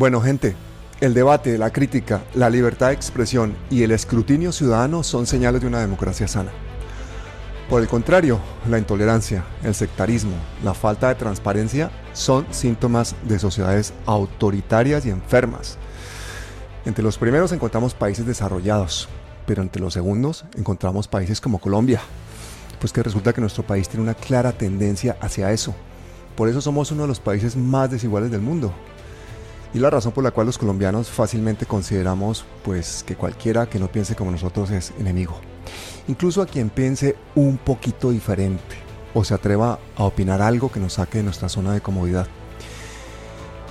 [0.00, 0.56] Bueno, gente,
[1.02, 5.66] el debate, la crítica, la libertad de expresión y el escrutinio ciudadano son señales de
[5.66, 6.52] una democracia sana.
[7.68, 8.40] Por el contrario,
[8.70, 10.32] la intolerancia, el sectarismo,
[10.64, 15.76] la falta de transparencia son síntomas de sociedades autoritarias y enfermas.
[16.86, 19.06] Entre los primeros encontramos países desarrollados,
[19.44, 22.00] pero entre los segundos encontramos países como Colombia,
[22.80, 25.74] pues que resulta que nuestro país tiene una clara tendencia hacia eso.
[26.36, 28.72] Por eso somos uno de los países más desiguales del mundo.
[29.72, 33.88] Y la razón por la cual los colombianos fácilmente consideramos pues que cualquiera que no
[33.88, 35.40] piense como nosotros es enemigo
[36.08, 38.76] incluso a quien piense un poquito diferente
[39.14, 42.26] o se atreva a opinar algo que nos saque de nuestra zona de comodidad.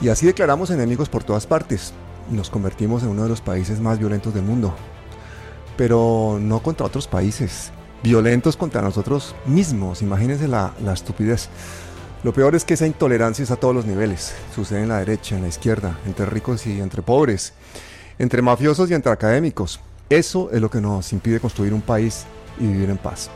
[0.02, 1.94] Y así declaramos enemigos por todas partes.
[2.30, 4.74] Nos convertimos en uno de los países más violentos del mundo.
[5.78, 7.72] Pero no contra otros países,
[8.04, 10.02] violentos contra nosotros mismos.
[10.02, 11.50] Imagínense la, la estupidez.
[12.22, 14.36] Lo peor es que esa intolerancia es a todos los niveles.
[14.54, 17.54] Sucede en la derecha, en la izquierda, entre ricos y entre pobres,
[18.18, 19.80] entre mafiosos y entre académicos.
[20.10, 22.26] Eso es lo que nos impide construir un país
[22.60, 23.30] y vivir en paz.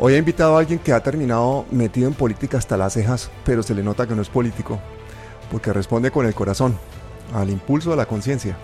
[0.00, 3.62] Hoy he invitado a alguien que ha terminado metido en política hasta las cejas, pero
[3.62, 4.80] se le nota que no es político,
[5.52, 6.76] porque responde con el corazón,
[7.32, 8.56] al impulso de la conciencia,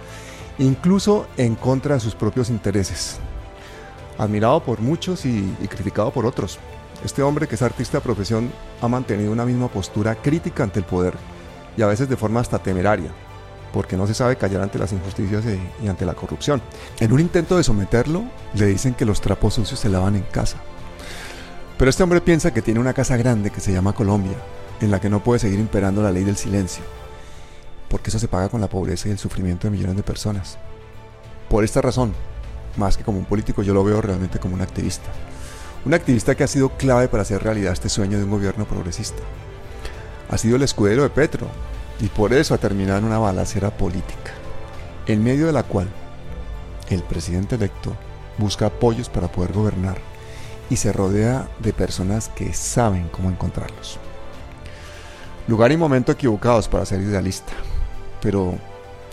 [0.58, 3.18] incluso en contra de sus propios intereses.
[4.18, 6.58] Admirado por muchos y, y, criticado por otros.
[7.04, 10.84] Este hombre que es artista de profesión ha mantenido una misma postura crítica ante el
[10.84, 11.14] poder
[11.76, 13.10] y a veces de forma hasta temeraria,
[13.72, 15.44] porque no se sabe callar ante las injusticias
[15.82, 16.60] y, ante la corrupción.
[16.98, 20.58] En un intento de someterlo, le dicen que los trapos sucios se lavan en casa.
[21.78, 24.36] Pero este hombre piensa que tiene una casa grande que se llama Colombia,
[24.82, 26.84] en la que no puede seguir imperando la ley del silencio,
[27.88, 30.58] porque eso se paga con la pobreza y el sufrimiento de millones de personas.
[31.48, 32.12] Por esta razón,
[32.76, 35.10] más que como un político, yo lo veo realmente como un activista.
[35.84, 39.22] Un activista que ha sido clave para hacer realidad este sueño de un gobierno progresista.
[40.28, 41.48] Ha sido el escudero de Petro,
[42.00, 44.32] y por eso ha terminado en una balacera política,
[45.06, 45.88] en medio de la cual
[46.88, 47.94] el presidente electo
[48.38, 49.98] busca apoyos para poder gobernar
[50.70, 53.98] y se rodea de personas que saben cómo encontrarlos.
[55.46, 57.52] Lugar y momento equivocados para ser idealista,
[58.22, 58.54] pero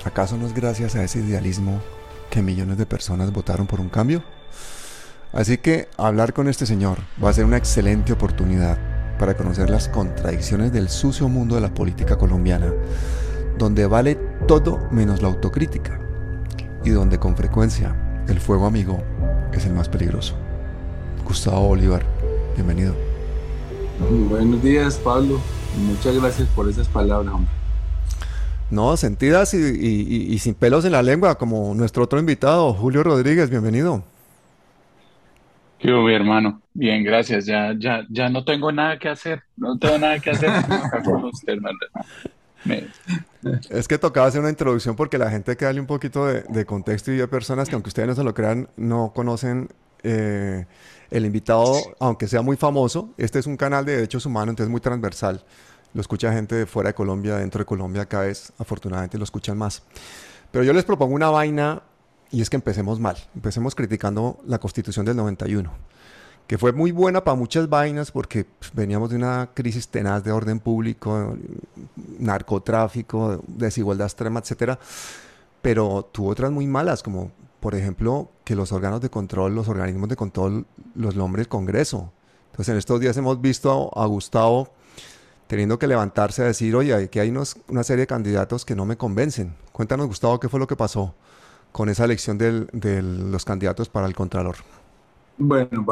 [0.05, 1.81] ¿acaso no es gracias a ese idealismo
[2.29, 4.23] que millones de personas votaron por un cambio?
[5.33, 8.77] Así que hablar con este señor va a ser una excelente oportunidad
[9.19, 12.71] para conocer las contradicciones del sucio mundo de la política colombiana,
[13.57, 14.15] donde vale
[14.47, 15.99] todo menos la autocrítica
[16.83, 17.95] y donde con frecuencia
[18.27, 19.03] el fuego amigo
[19.51, 20.35] es el más peligroso.
[21.25, 22.05] Gustavo Bolívar,
[22.55, 22.95] bienvenido.
[24.29, 25.41] Buenos días, Pablo.
[25.77, 27.51] Muchas gracias por esas palabras, hombre.
[28.69, 33.49] No, sentidas y, y, sin pelos en la lengua, como nuestro otro invitado, Julio Rodríguez,
[33.49, 34.03] bienvenido.
[35.79, 36.61] ¿Qué mi hermano?
[36.73, 37.45] Bien, gracias.
[37.45, 39.43] Ya, ya, ya no tengo nada que hacer.
[39.55, 40.49] No tengo nada que hacer
[41.05, 41.57] con usted,
[43.69, 46.65] Es que tocaba hacer una introducción porque la gente hay que darle un poquito de,
[46.65, 49.69] contexto y hay personas que aunque ustedes no se lo crean, no conocen
[50.03, 50.65] eh,
[51.11, 53.13] el invitado, aunque sea muy famoso.
[53.17, 55.43] Este es un canal de derechos humanos, entonces muy transversal.
[55.93, 59.57] Lo escucha gente de fuera de Colombia, dentro de Colombia cada vez afortunadamente lo escuchan
[59.57, 59.83] más.
[60.51, 61.81] Pero yo les propongo una vaina
[62.31, 63.17] y es que empecemos mal.
[63.35, 65.71] Empecemos criticando la constitución del 91,
[66.47, 70.31] que fue muy buena para muchas vainas porque pues, veníamos de una crisis tenaz de
[70.31, 71.37] orden público,
[72.19, 74.79] narcotráfico, desigualdad extrema, etcétera,
[75.61, 80.09] pero tuvo otras muy malas, como por ejemplo que los órganos de control, los organismos
[80.09, 80.65] de control
[80.95, 82.11] los nombre el Congreso.
[82.51, 84.69] Entonces en estos días hemos visto a, Gustavo
[85.47, 88.97] teniendo que levantarse a decir, oye, aquí hay una serie de candidatos que no me
[88.97, 89.55] convencen.
[89.71, 91.13] Cuéntanos, Gustavo, qué fue lo que pasó
[91.71, 94.55] con esa elección de los candidatos para el Contralor?
[95.37, 95.85] Bueno,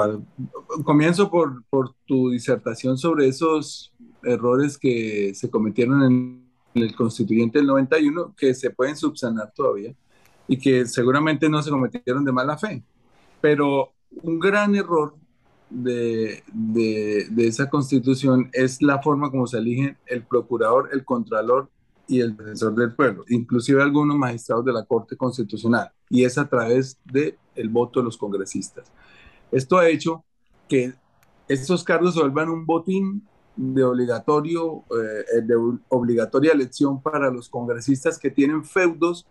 [0.84, 1.64] comienzo por,
[2.06, 3.94] tu disertación sobre esos
[4.24, 9.94] errores que se cometieron en el constituyente del 91, que se pueden subsanar todavía
[10.48, 12.84] y que seguramente no se cometieron de mala fe.
[13.40, 13.94] Pero
[14.24, 15.16] un gran error
[15.70, 21.70] de, de esa constitución es la forma como se eligen el procurador, el contralor
[22.08, 26.48] y el defensor del pueblo, inclusive algunos magistrados de la Corte Constitucional, y es a
[26.48, 28.92] través del el voto de los congresistas.
[29.52, 30.24] Esto ha hecho
[30.68, 30.94] que
[31.48, 35.56] estos cargos se vuelvan un botín de obligatorio, eh, de
[35.90, 39.26] obligatoria elección para los congresistas que tienen feudos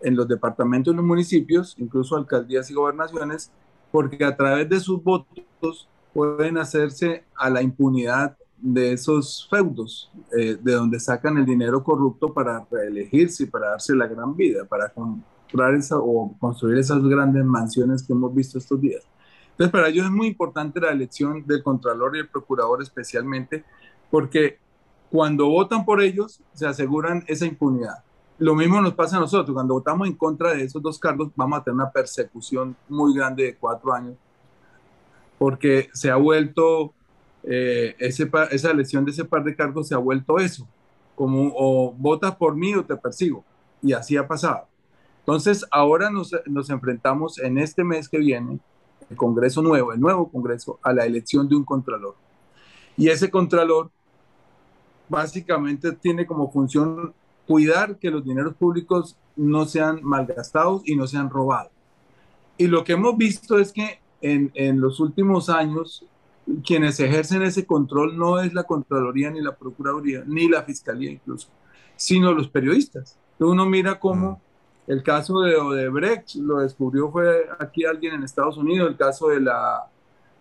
[0.00, 3.50] en los departamentos y los municipios, incluso alcaldías y gobernaciones,
[3.90, 10.58] porque a través de sus votos pueden hacerse a la impunidad de esos feudos, eh,
[10.60, 14.88] de donde sacan el dinero corrupto para reelegirse y para darse la gran vida, para
[14.88, 19.04] comprar esa, o construir esas grandes mansiones que hemos visto estos días.
[19.50, 23.64] Entonces, para ellos es muy importante la elección del Contralor y el Procurador especialmente,
[24.10, 24.58] porque
[25.10, 28.04] cuando votan por ellos se aseguran esa impunidad.
[28.40, 29.52] lo mismo nos pasa a nosotros.
[29.52, 33.42] Cuando votamos en contra de esos dos cargos, vamos a tener una persecución muy grande
[33.44, 34.16] de cuatro años,
[35.38, 36.94] porque se ha vuelto,
[37.44, 40.66] eh, ese, esa elección de ese par de cargos se ha vuelto eso,
[41.14, 43.44] como o votas por mí o te persigo.
[43.82, 44.66] Y así ha pasado.
[45.20, 48.58] Entonces, ahora nos, nos enfrentamos en este mes que viene,
[49.10, 52.16] el Congreso nuevo, el nuevo Congreso, a la elección de un Contralor.
[52.96, 53.90] Y ese Contralor
[55.08, 57.14] básicamente tiene como función
[57.46, 61.72] cuidar que los dineros públicos no sean malgastados y no sean robados.
[62.58, 66.04] Y lo que hemos visto es que en, en, los últimos años,
[66.64, 71.48] quienes ejercen ese control no es la Contraloría ni la Procuraduría, ni la Fiscalía incluso,
[71.96, 73.18] sino los periodistas.
[73.38, 74.32] Uno mira cómo
[74.86, 74.90] mm.
[74.90, 79.40] el caso de Odebrecht lo descubrió fue aquí alguien en Estados Unidos, el caso de
[79.40, 79.86] la,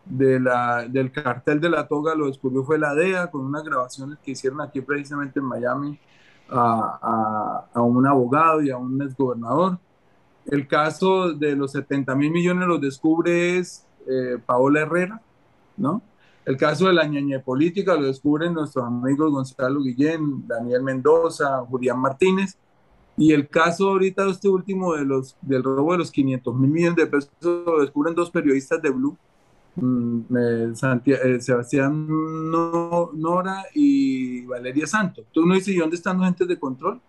[0.05, 4.17] de la, del cartel de la toga lo descubrió fue la DEA con unas grabaciones
[4.23, 5.99] que hicieron aquí precisamente en Miami
[6.49, 9.77] a, un abogado y a un exgobernador.
[10.45, 15.21] El caso de los 70 mil millones lo descubre es eh, Paola Herrera,
[15.77, 16.01] ¿no?
[16.45, 21.99] El caso de la ñañe política lo descubren nuestros amigos Gonzalo Guillén, Daniel Mendoza, Julián
[21.99, 22.57] Martínez.
[23.17, 26.69] Y el caso ahorita de este último de los, del robo de los 500 mil
[26.69, 29.17] millones de pesos lo descubren dos periodistas de Blue,
[29.79, 32.07] Mm, eh, Sebastián
[32.49, 35.25] Nora y Valeria Santos.
[35.31, 36.99] Tú no dices, ¿y dónde están los agentes de control?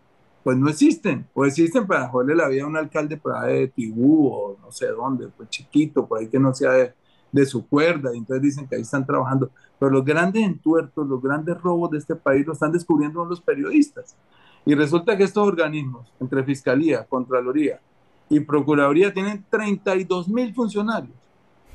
[0.44, 3.68] Pues no existen, o existen para joderle la vida a un alcalde por ahí de
[3.68, 6.94] Tibú o no sé dónde, pues chiquito, por ahí que no sea de,
[7.32, 9.50] de su cuerda, y entonces dicen que ahí están trabajando.
[9.78, 14.16] Pero los grandes entuertos, los grandes robos de este país lo están descubriendo los periodistas.
[14.64, 17.80] Y resulta que estos organismos, entre Fiscalía, Contraloría
[18.28, 21.14] y Procuraduría, tienen 32 mil funcionarios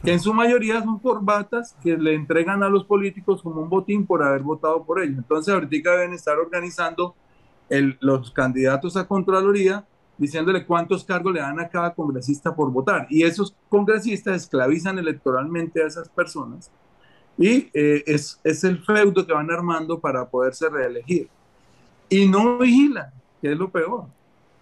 [0.04, 4.06] que en su mayoría son corbatas que le entregan a los políticos como un botín
[4.06, 5.18] por haber votado por ellos.
[5.18, 7.16] Entonces ahorita deben estar organizando
[7.70, 9.86] el, los candidatos a Contraloría
[10.18, 13.08] diciéndole cuántos cargos le dan a cada congresista por votar.
[13.10, 16.72] Y esos congresistas esclavizan electoralmente a esas personas
[17.38, 21.28] y eh, es, es el feudo que van armando para poderse reelegir.
[22.10, 23.12] Y no vigilan,
[23.42, 24.06] que es lo peor.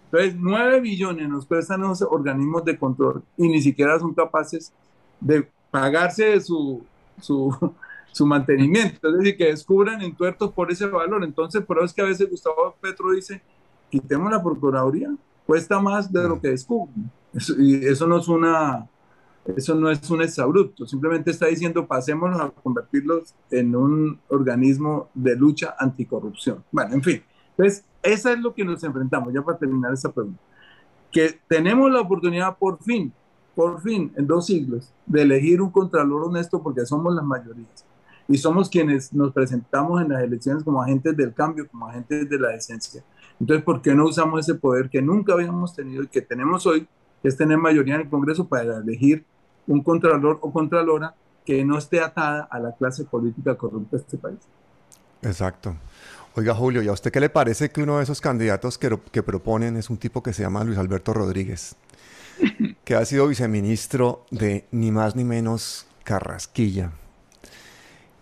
[0.06, 4.72] Entonces, 9 billones nos cuestan los organismos de control y ni siquiera son capaces
[5.20, 6.84] de pagarse su,
[7.20, 7.74] su,
[8.12, 11.24] su mantenimiento, es decir, que descubran entuertos por ese valor.
[11.24, 13.42] Entonces, por eso es que a veces Gustavo Petro dice,
[13.90, 15.14] quitemos la Procuraduría,
[15.46, 17.10] cuesta más de lo que descubren.
[17.58, 18.88] y eso no es una...
[19.56, 25.34] Eso no es un exabrupto, simplemente está diciendo pasémonos a convertirlos en un organismo de
[25.34, 26.62] lucha anticorrupción.
[26.70, 30.40] Bueno, en fin, entonces, esa es lo que nos enfrentamos, ya para terminar esa pregunta.
[31.10, 33.12] Que tenemos la oportunidad por fin
[33.54, 37.84] por fin, en dos siglos, de elegir un contralor honesto porque somos las mayorías.
[38.28, 42.38] Y somos quienes nos presentamos en las elecciones como agentes del cambio, como agentes de
[42.38, 43.02] la decencia.
[43.40, 46.86] Entonces, ¿por qué no usamos ese poder que nunca habíamos tenido y que tenemos hoy,
[47.22, 49.24] que es tener mayoría en el Congreso para elegir
[49.66, 51.14] un contralor o contralora
[51.44, 54.38] que no esté atada a la clase política corrupta de este país?
[55.22, 55.74] Exacto.
[56.34, 59.22] Oiga, Julio, ¿y a usted qué le parece que uno de esos candidatos que, que
[59.22, 61.76] proponen es un tipo que se llama Luis Alberto Rodríguez?
[62.84, 66.92] que ha sido viceministro de ni más ni menos Carrasquilla.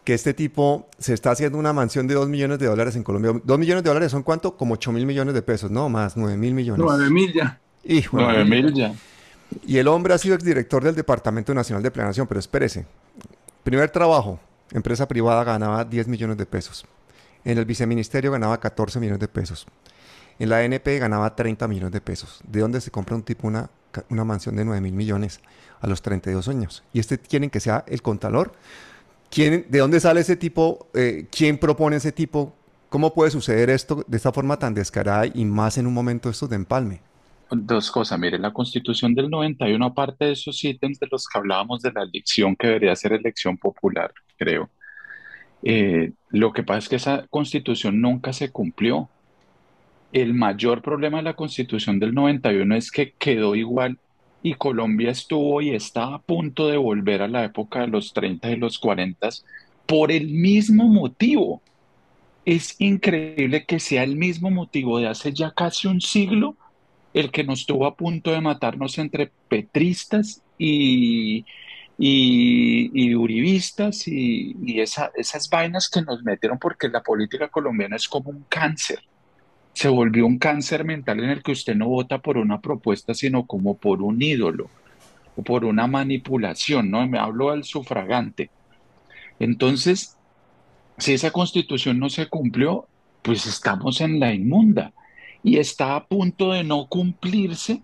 [0.05, 3.41] Que este tipo se está haciendo una mansión de 2 millones de dólares en Colombia.
[3.45, 4.57] 2 millones de dólares son cuánto?
[4.57, 6.85] Como 8 mil millones de pesos, no más, 9 mil millones.
[6.85, 7.61] 9 mil ya.
[7.85, 8.95] Hijo 9 mil ya.
[9.67, 12.87] Y el hombre ha sido exdirector del Departamento Nacional de Planeación, pero espérese.
[13.65, 14.41] Primer trabajo,
[14.73, 16.87] empresa privada ganaba 10 millones de pesos.
[17.45, 19.67] En el viceministerio ganaba 14 millones de pesos.
[20.39, 22.41] En la ANP ganaba 30 millones de pesos.
[22.47, 23.71] ¿De dónde se compra un tipo una
[24.09, 25.41] una mansión de 9 mil millones
[25.81, 26.85] a los 32 años.
[26.93, 28.53] Y este quieren que sea el contador.
[29.31, 30.89] ¿Quién, ¿De dónde sale ese tipo?
[30.95, 32.55] Eh, ¿Quién propone ese tipo?
[32.89, 36.49] ¿Cómo puede suceder esto de esta forma tan descarada y más en un momento esto
[36.49, 37.01] de empalme?
[37.51, 41.83] Dos cosas, mire, la constitución del 91, aparte de esos ítems de los que hablábamos
[41.83, 44.71] de la elección, que debería ser elección popular, creo,
[45.63, 49.09] eh, lo que pasa es que esa constitución nunca se cumplió
[50.13, 53.99] el mayor problema de la constitución del 91 es que quedó igual
[54.43, 58.51] y Colombia estuvo y está a punto de volver a la época de los 30
[58.51, 59.29] y los 40
[59.87, 61.63] por el mismo motivo.
[62.45, 66.57] Es increíble que sea el mismo motivo de hace ya casi un siglo
[67.13, 71.45] el que nos estuvo a punto de matarnos entre petristas y,
[71.99, 78.31] y, uribistas y, y esas vainas que nos metieron porque la política colombiana es como
[78.31, 79.01] un cáncer
[79.73, 83.47] se volvió un cáncer mental en el que usted no vota por una propuesta, sino
[83.47, 84.69] como por un ídolo
[85.37, 87.07] o por una manipulación, ¿no?
[87.07, 88.51] Me hablo del sufragante.
[89.39, 90.17] Entonces,
[90.99, 92.87] si esa constitución no se cumplió,
[93.23, 94.93] pues estamos en la inmunda.
[95.43, 97.83] y está a punto de no cumplirse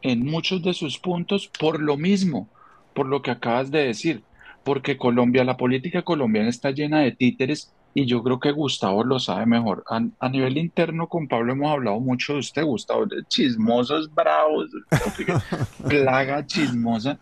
[0.00, 2.48] en muchos de sus puntos por lo mismo,
[2.94, 4.22] por lo que acabas de decir,
[4.64, 9.20] porque Colombia, la política colombiana está llena de títeres y yo creo que Gustavo lo
[9.20, 9.84] sabe mejor.
[9.88, 14.68] A, nivel interno con Pablo hemos hablado mucho de usted, Gustavo, de chismosos bravos,
[15.88, 17.18] plaga chismosa.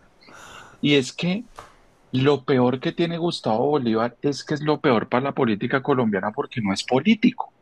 [0.81, 1.43] Y es que
[2.11, 6.31] lo peor que tiene Gustavo Bolívar es que es lo peor para la política colombiana
[6.31, 7.53] porque no es político,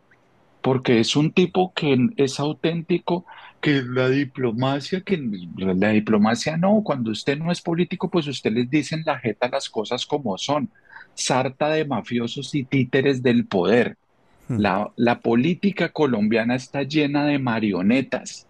[0.62, 3.26] porque es un tipo que es auténtico,
[3.62, 5.18] que la diplomacia, que
[5.58, 9.48] la diplomacia no, cuando usted no es político, pues usted les dice en la jeta
[9.50, 10.70] las cosas como son,
[11.14, 13.98] sarta de mafiosos y títeres del poder.
[14.48, 14.58] Hmm.
[14.58, 18.48] La, la política colombiana está llena de marionetas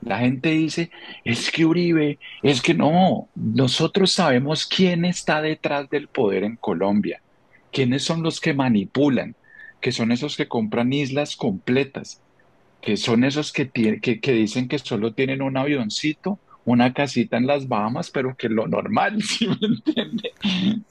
[0.00, 0.90] la gente dice,
[1.24, 7.20] es que Uribe, es que no, nosotros sabemos quién está detrás del poder en Colombia,
[7.72, 9.34] quiénes son los que manipulan,
[9.80, 12.22] que son esos que compran islas completas,
[12.80, 17.66] que son esos que, que, dicen que solo tienen un avioncito, una casita en las
[17.66, 20.32] Bahamas, pero que lo normal, ¿sí me entiende?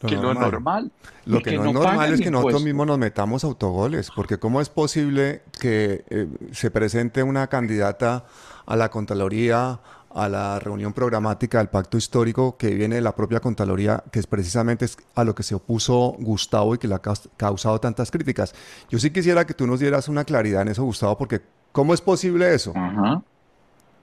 [0.05, 0.91] que lo normal.
[1.25, 4.69] Lo que, no, es normal es que nosotros mismos nos metamos autogoles, porque ¿cómo es
[4.69, 8.25] posible que eh, se presente una candidata
[8.65, 9.79] a la Contraloría,
[10.17, 14.25] a la reunión programática del pacto histórico que viene de la propia Contraloría, que es
[14.25, 17.01] precisamente a lo que se opuso Gustavo y que le ha
[17.37, 18.55] causado tantas críticas.
[18.89, 21.41] Yo sí quisiera que tú nos dieras una claridad en eso, Gustavo, porque
[21.77, 22.73] ¿cómo es posible eso?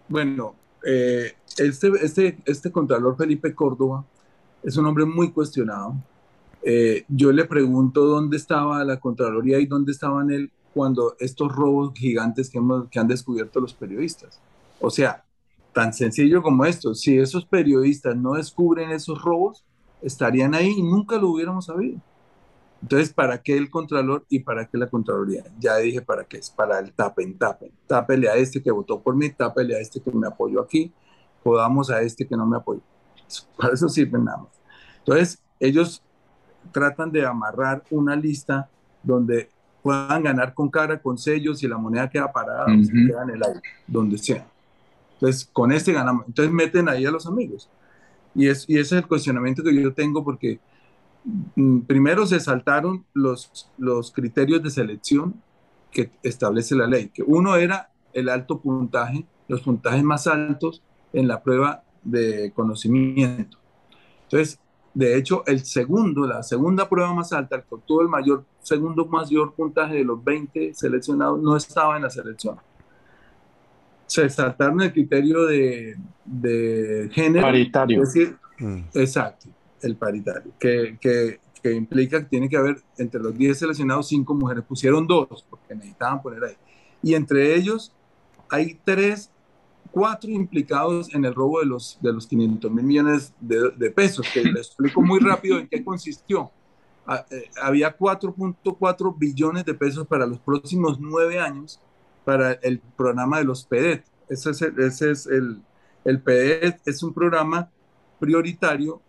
[0.09, 0.55] Bueno,
[0.87, 4.05] eh, este, este, este Contralor Felipe Córdoba
[4.63, 5.97] es un hombre muy cuestionado.
[6.63, 11.93] Eh, yo le pregunto dónde estaba la Contraloría y dónde estaban él cuando estos robos
[11.95, 14.39] gigantes que, hemos, que han descubierto los periodistas.
[14.81, 15.25] O sea,
[15.73, 19.65] tan sencillo como esto, si esos periodistas no descubren esos robos,
[20.01, 21.99] estarían ahí y nunca lo hubiéramos sabido.
[22.83, 25.45] Entonces, ¿para qué el Contralor y para qué la Contraloría?
[25.59, 27.71] Ya dije para qué es, para el tapen, tapen.
[27.87, 30.93] Tápele a este que votó por mí, tápele a este que me apoyó aquí,
[31.43, 32.83] podamos a este que no me apoyó.
[33.57, 34.49] Para eso sirven nada más.
[34.99, 36.03] Entonces, ellos
[36.73, 38.69] tratan de amarrar una lista
[39.03, 39.49] donde
[39.83, 43.43] puedan ganar con cara, con sellos y la moneda queda parada, o queda en el
[43.43, 44.47] aire, donde sea.
[45.15, 46.27] Entonces, con este ganamos.
[46.27, 47.69] Entonces, meten ahí a los amigos.
[48.35, 50.59] Y, es, y ese es el cuestionamiento que yo tengo porque
[51.87, 55.35] primero se saltaron los, los criterios de selección
[55.91, 61.29] que establece la ley, que uno era el alto puntaje, los puntajes más altos en
[61.29, 63.59] la prueba de conocimiento.
[64.25, 64.59] Entonces,
[64.93, 69.07] de hecho, el segundo, la segunda prueba más alta, el que obtuvo el mayor, segundo
[69.07, 72.57] mayor puntaje de los 20 seleccionados, no estaba en la selección
[74.07, 77.47] se saltaron el criterio de, de género.
[77.47, 78.03] Paritario.
[78.03, 78.79] Es decir, mm.
[78.95, 79.49] exacto,
[79.85, 84.35] el paritario, que, que, que, implica que tiene que haber entre los 10 seleccionados 5
[84.35, 84.65] mujeres.
[84.65, 86.57] Pusieron dos, porque necesitaban poner ahí.
[87.03, 87.93] Y entre ellos
[88.49, 89.31] hay tres,
[89.91, 94.27] cuatro implicados en el robo de los, de los 500 mil millones de, de, pesos,
[94.33, 96.51] que les explico muy rápido en qué consistió.
[97.07, 101.81] Ah, eh, había 4.4 billones de pesos para los próximos nueve años
[102.25, 104.05] para el programa de los PEDET.
[104.29, 105.63] Ese es el, ese es el,
[106.05, 107.71] el PEDET, es un programa
[108.19, 109.03] prioritario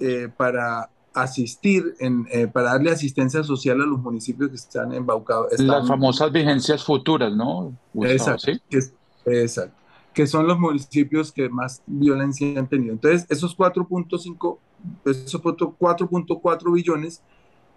[0.00, 5.58] eh, para asistir, en, eh, para darle asistencia social a los municipios que están embaucados.
[5.58, 7.74] Las famosas vigencias futuras, ¿no?
[8.02, 8.80] exacto, que,
[9.24, 9.74] exacto,
[10.12, 12.92] que son los municipios que más violencia han tenido.
[12.92, 14.58] Entonces, esos 4.5,
[15.06, 17.22] esos 4.4 billones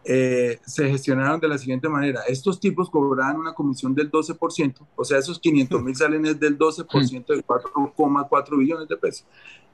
[0.06, 2.22] eh, se gestionaron de la siguiente manera.
[2.28, 6.58] Estos tipos cobraban una comisión del 12%, o sea, esos 500 mil salen es del
[6.58, 9.26] 12% de 4,4 billones de pesos.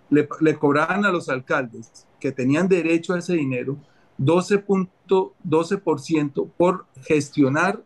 [0.09, 3.77] Le, cobraban a los alcaldes que tenían derecho a ese dinero
[4.19, 5.77] 12.12% 12
[6.57, 7.83] por gestionar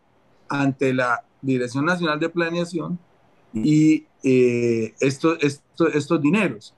[0.48, 2.98] ante la Dirección Nacional de Planeación
[3.54, 6.74] y eh, estos dineros.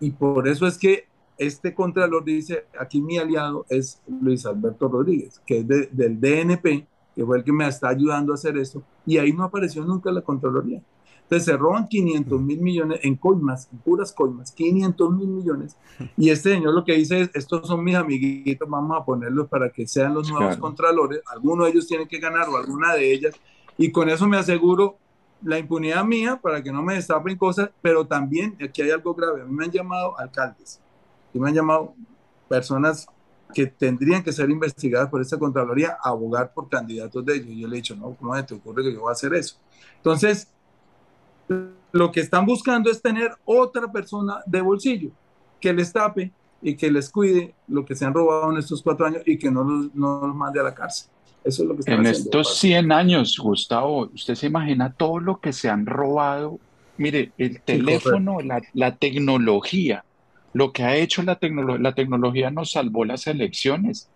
[0.00, 1.06] Y por eso es que
[1.38, 7.24] este contralor dice, aquí mi aliado es Luis Alberto Rodríguez, que es del DNP, que
[7.24, 10.22] fue el que me está ayudando a hacer esto, y ahí no apareció nunca la
[10.22, 10.82] Contraloría.
[11.26, 15.76] Entonces se roban 500 mil millones en coimas, en puras coimas, 500 mil millones.
[16.16, 19.70] Y este señor lo que dice es, estos son mis amiguitos, vamos a ponerlos para
[19.70, 23.34] que sean los nuevos contralores, alguno de ellos tiene que ganar o alguna de ellas,
[23.76, 24.98] y con eso me aseguro
[25.42, 29.42] la impunidad mía para que no me destapen cosas, pero también aquí hay algo grave,
[29.42, 30.80] a mí me han llamado alcaldes
[31.38, 31.94] me han llamado
[32.48, 33.06] personas
[33.54, 37.48] que tendrían que ser investigadas por esta Contraloría a abogar por candidatos de ellos.
[37.56, 39.56] Yo le he dicho, no, ¿cómo se te ocurre que yo voy a hacer eso?
[39.96, 40.48] Entonces,
[41.92, 45.10] lo que están buscando es tener otra persona de bolsillo
[45.60, 46.30] que les tape
[46.62, 49.50] y que les cuide lo que se han robado en estos cuatro años y que
[49.50, 51.08] no los, no los mande a la cárcel.
[51.44, 55.40] Eso es lo que están en estos 100 años, Gustavo, usted se imagina todo lo
[55.40, 56.58] que se han robado.
[56.98, 60.04] Mire, el teléfono, la, la, tecnología,
[60.54, 64.08] lo que ha hecho la, tecnología, la tecnología nos salvó las elecciones.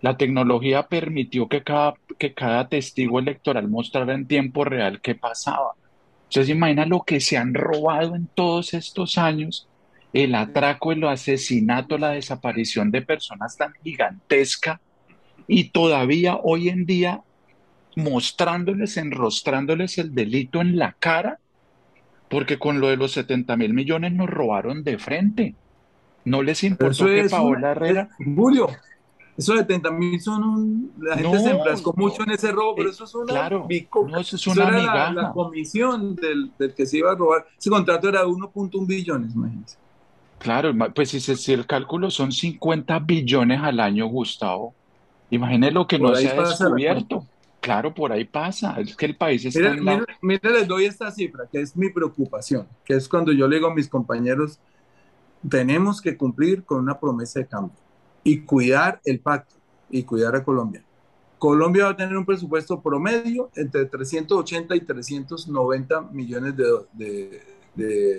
[0.00, 5.72] La tecnología permitió que cada, que cada testigo electoral mostrara en tiempo real qué pasaba.
[6.42, 9.68] Se imagina lo que se han robado en todos estos años,
[10.12, 14.80] el atraco, el asesinato, la desaparición de personas tan gigantesca
[15.46, 17.20] y todavía hoy en día
[17.94, 21.38] mostrándoles, enrostrándoles el delito en la cara,
[22.28, 25.54] porque con lo de los 70 mil millones nos robaron de frente.
[26.24, 28.08] No les importó que Paola Herrera.
[28.18, 28.70] Julio,
[29.36, 30.92] esos 70 mil son un.
[30.98, 33.32] La gente se enfrascó mucho en ese robo, pero eso es una.
[33.32, 33.66] Claro,
[34.08, 37.46] no, eso es una era la, comisión del, del, que se iba a robar.
[37.58, 39.76] Ese contrato era 1.1 billones, imagínense.
[40.38, 44.74] Claro, pues si, si el cálculo son 50 billones al año, Gustavo,
[45.30, 47.26] Imagínese lo que no se ha descubierto.
[47.60, 48.78] Claro, por ahí pasa.
[48.78, 51.88] Es que el país está mira, en mira, les doy esta cifra, que es mi
[51.88, 54.60] preocupación, que es cuando yo le digo a mis compañeros,
[55.48, 57.83] tenemos que cumplir con una promesa de cambio
[58.24, 59.54] y cuidar el pacto
[59.90, 60.82] y cuidar a Colombia.
[61.38, 67.42] Colombia va a tener un presupuesto promedio entre 380 y 390 millones de,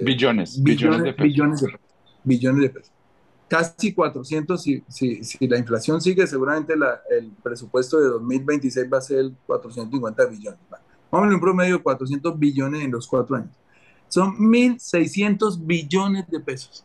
[0.02, 1.80] billones, billones, de Billones de,
[2.24, 2.96] billones de pesos
[3.48, 8.98] casi 400, si, si, si, la inflación sigue, seguramente la, el presupuesto de 2026 va
[8.98, 10.60] a ser 450 billones.
[11.12, 13.56] Vamos a un promedio de 400 billones en los cuatro años.
[14.08, 16.84] Son 1.600 billones de pesos.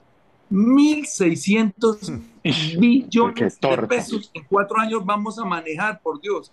[0.50, 2.20] 1.600
[2.78, 6.52] billones de pesos en cuatro años vamos a manejar, por Dios.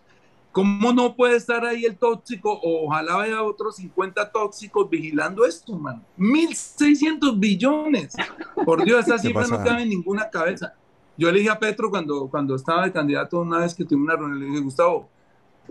[0.52, 2.60] ¿Cómo no puede estar ahí el tóxico?
[2.64, 6.04] ojalá haya otros 50 tóxicos vigilando esto, man.
[6.18, 8.16] 1.600 billones.
[8.66, 10.74] Por Dios, esa cifra no cabe en ninguna cabeza.
[11.16, 14.16] Yo le dije a Petro cuando, cuando estaba de candidato una vez que tuvimos una
[14.16, 15.08] reunión, le dije, Gustavo,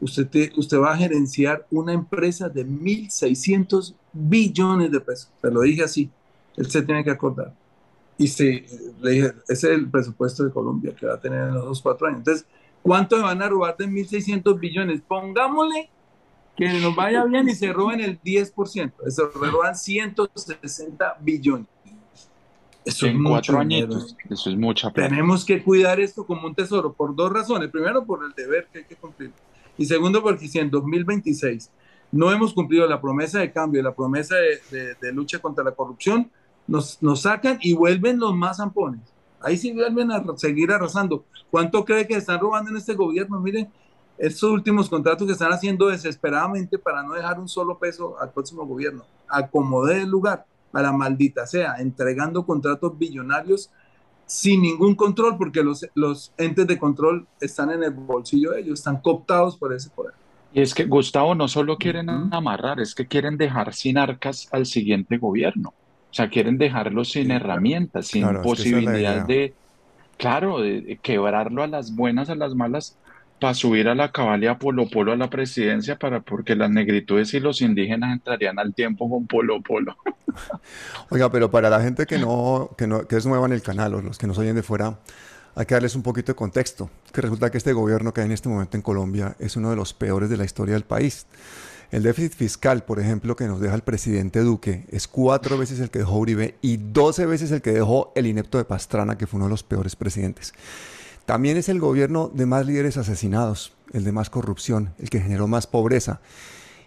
[0.00, 5.30] usted, usted va a gerenciar una empresa de 1.600 billones de pesos.
[5.40, 6.11] Se lo dije así.
[6.56, 7.52] Él se tiene que acordar.
[8.18, 8.64] Y sí,
[9.00, 11.82] le dije, ese es el presupuesto de Colombia que va a tener en los dos,
[11.82, 12.19] cuatro años.
[12.19, 12.47] Entonces,
[12.86, 15.00] ¿Cuánto van a robar de 1.600 billones?
[15.00, 15.91] Pongámosle
[16.56, 18.93] que nos vaya bien y se roben el 10%.
[19.04, 21.67] Eso roban 160 billones.
[22.84, 24.17] Eso en es cuatro añitos.
[24.30, 25.08] Eso es mucha plata.
[25.08, 27.71] Tenemos que cuidar esto como un tesoro por dos razones.
[27.71, 29.32] Primero, por el deber que hay que cumplir.
[29.76, 31.69] Y segundo, porque si en 2026
[32.12, 36.30] no hemos cumplido la promesa de cambio, la promesa de, lucha contra la corrupción,
[36.67, 39.00] nos, nos sacan y vuelven los más zampones.
[39.41, 41.25] Ahí sí vuelven a seguir arrasando.
[41.50, 43.39] ¿Cuánto cree que están robando en este gobierno?
[43.41, 43.69] Miren,
[44.19, 48.67] estos últimos contratos que están haciendo desesperadamente para no dejar un solo peso al próximo
[48.67, 49.05] gobierno.
[49.29, 53.71] Acomode el lugar a la maldita sea, entregando contratos billonarios
[54.26, 58.81] sin ningún control, porque los, los entes de control están en el bolsillo de ellos,
[58.81, 60.15] están cooptados por ese poder.
[60.52, 64.67] Y es que, Gustavo, no solo quieren amarrar, es que quieren dejar sin arcas al
[64.67, 65.75] siguiente gobierno.
[66.17, 69.52] O sea, quieren dejarlo sin herramientas, sin posibilidad de,
[70.17, 72.97] claro, de, quebrarlo a las buenas, a las malas,
[73.39, 77.41] para subir a la cabalía Polo Polo a la presidencia, para porque las negritudes y
[77.41, 79.95] los indígenas entrarían al tiempo con Polo Polo.
[81.11, 83.93] Oiga, pero para la gente que no, que no, que es nueva en el canal
[83.93, 84.99] o los que nos oyen de fuera,
[85.55, 86.89] hay que darles un poquito de contexto.
[87.13, 89.76] Que resulta que este gobierno que hay en este momento en Colombia es uno de
[89.76, 91.26] los peores de la historia del país.
[91.90, 95.90] El déficit fiscal, por ejemplo, que nos deja el presidente Duque, es cuatro veces el
[95.90, 99.38] que dejó Uribe y doce veces el que dejó el inepto de Pastrana, que fue
[99.38, 100.52] uno de los peores presidentes.
[101.26, 105.46] También es el gobierno de más líderes asesinados, el de más corrupción, el que generó
[105.46, 106.20] más pobreza.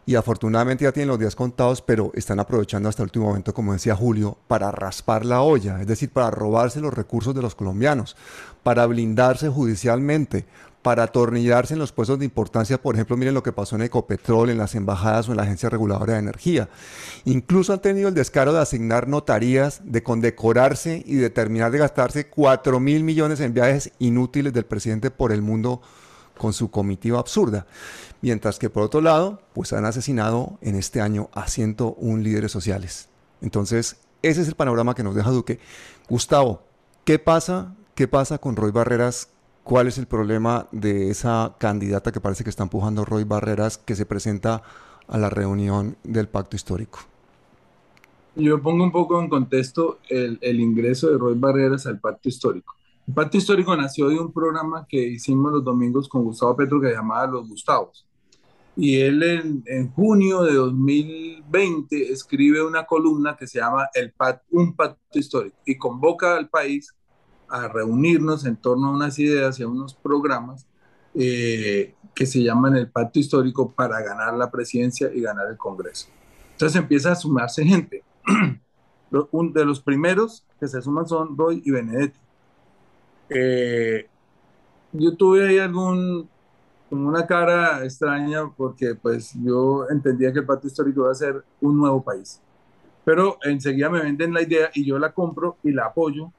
[0.05, 3.73] Y afortunadamente ya tienen los días contados, pero están aprovechando hasta el último momento, como
[3.73, 8.17] decía Julio, para raspar la olla, es decir, para robarse los recursos de los colombianos,
[8.63, 10.45] para blindarse judicialmente,
[10.81, 12.81] para atornillarse en los puestos de importancia.
[12.81, 15.69] Por ejemplo, miren lo que pasó en Ecopetrol, en las embajadas o en la Agencia
[15.69, 16.69] Reguladora de Energía.
[17.25, 22.27] Incluso han tenido el descaro de asignar notarías, de condecorarse y de terminar de gastarse
[22.27, 25.81] 4 mil millones en viajes inútiles del presidente por el mundo
[26.37, 27.67] con su comitiva absurda.
[28.21, 33.09] Mientras que por otro lado, pues han asesinado en este año a 101 líderes sociales.
[33.41, 35.59] Entonces, ese es el panorama que nos deja Duque.
[36.09, 36.63] Gustavo,
[37.05, 37.75] ¿qué pasa?
[37.95, 39.29] ¿Qué pasa con Roy Barreras
[39.69, 43.95] ¿Cuál es el problema de esa candidata que parece que está empujando Roy Barreras que
[43.95, 44.63] se presenta
[45.07, 47.01] a la reunión del pacto histórico?
[48.35, 52.73] Yo pongo un poco en contexto el, ingreso de Roy Barreras al pacto histórico.
[53.07, 56.89] El pacto histórico nació de un programa que hicimos los domingos con Gustavo Petro que
[56.89, 58.07] llamaba Los Gustavos.
[58.75, 64.15] Y él en, en junio de 2020 escribe una columna que se llama el
[64.49, 66.91] Un pacto histórico y convoca al país
[67.49, 70.67] a reunirnos en torno a unas ideas y a unos programas
[71.15, 76.07] eh, que se llaman el pacto histórico para ganar la presidencia y ganar el Congreso.
[76.51, 78.03] Entonces empieza a sumarse gente.
[79.31, 82.19] Un de los primeros que se suman son Roy y Benedetti.
[83.29, 84.07] Eh,
[84.91, 86.29] yo tuve ahí algún,
[86.91, 91.77] una cara extraña porque pues yo entendía que el pacto histórico iba a ser un
[91.77, 92.41] nuevo país.
[93.05, 96.31] Pero enseguida me venden la idea y yo la compro y la apoyo,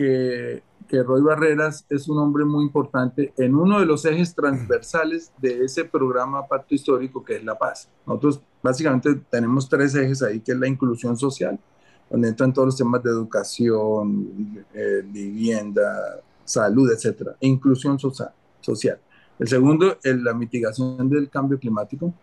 [0.00, 5.30] que, que Roy Barreras es un hombre muy importante en uno de los ejes transversales
[5.36, 7.86] de ese programa pacto histórico que es la paz.
[8.06, 11.60] Nosotros básicamente tenemos tres ejes ahí, que es la inclusión social,
[12.08, 18.98] donde entran todos los temas de educación, eh, vivienda, salud, etcétera, e inclusión social.
[19.38, 22.14] El segundo es la mitigación del cambio climático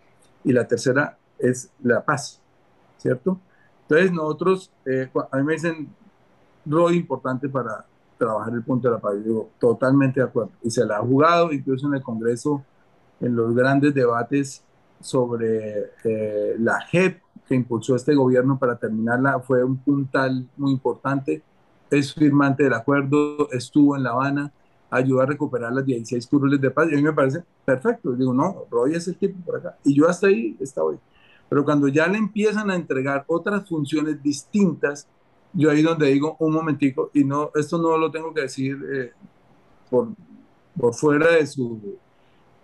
[0.42, 2.40] y la tercera es la paz,
[2.96, 3.38] ¿cierto?
[3.82, 5.88] Entonces nosotros, eh, a mí me dicen,
[6.66, 7.84] rol importante para
[8.16, 9.14] trabajar el punto de la paz.
[9.24, 10.50] Yo totalmente de acuerdo.
[10.62, 12.64] Y se la ha jugado incluso en el Congreso,
[13.20, 14.62] en los grandes debates
[15.00, 21.42] sobre eh, la JEP que impulsó este gobierno para terminarla, fue un puntal muy importante.
[21.90, 24.52] Es firmante del acuerdo, estuvo en La Habana,
[24.90, 28.12] ayudó a recuperar las 16 curules de paz y a mí me parece perfecto.
[28.12, 29.78] Digo, no, Roy es el tipo por acá.
[29.82, 30.98] Y yo hasta ahí estaba hoy.
[31.48, 35.08] Pero cuando ya le empiezan a entregar otras funciones distintas,
[35.52, 39.12] yo ahí donde digo un momentico, y no, esto no lo tengo que decir eh,
[39.90, 40.08] por,
[40.78, 41.98] por fuera de, su,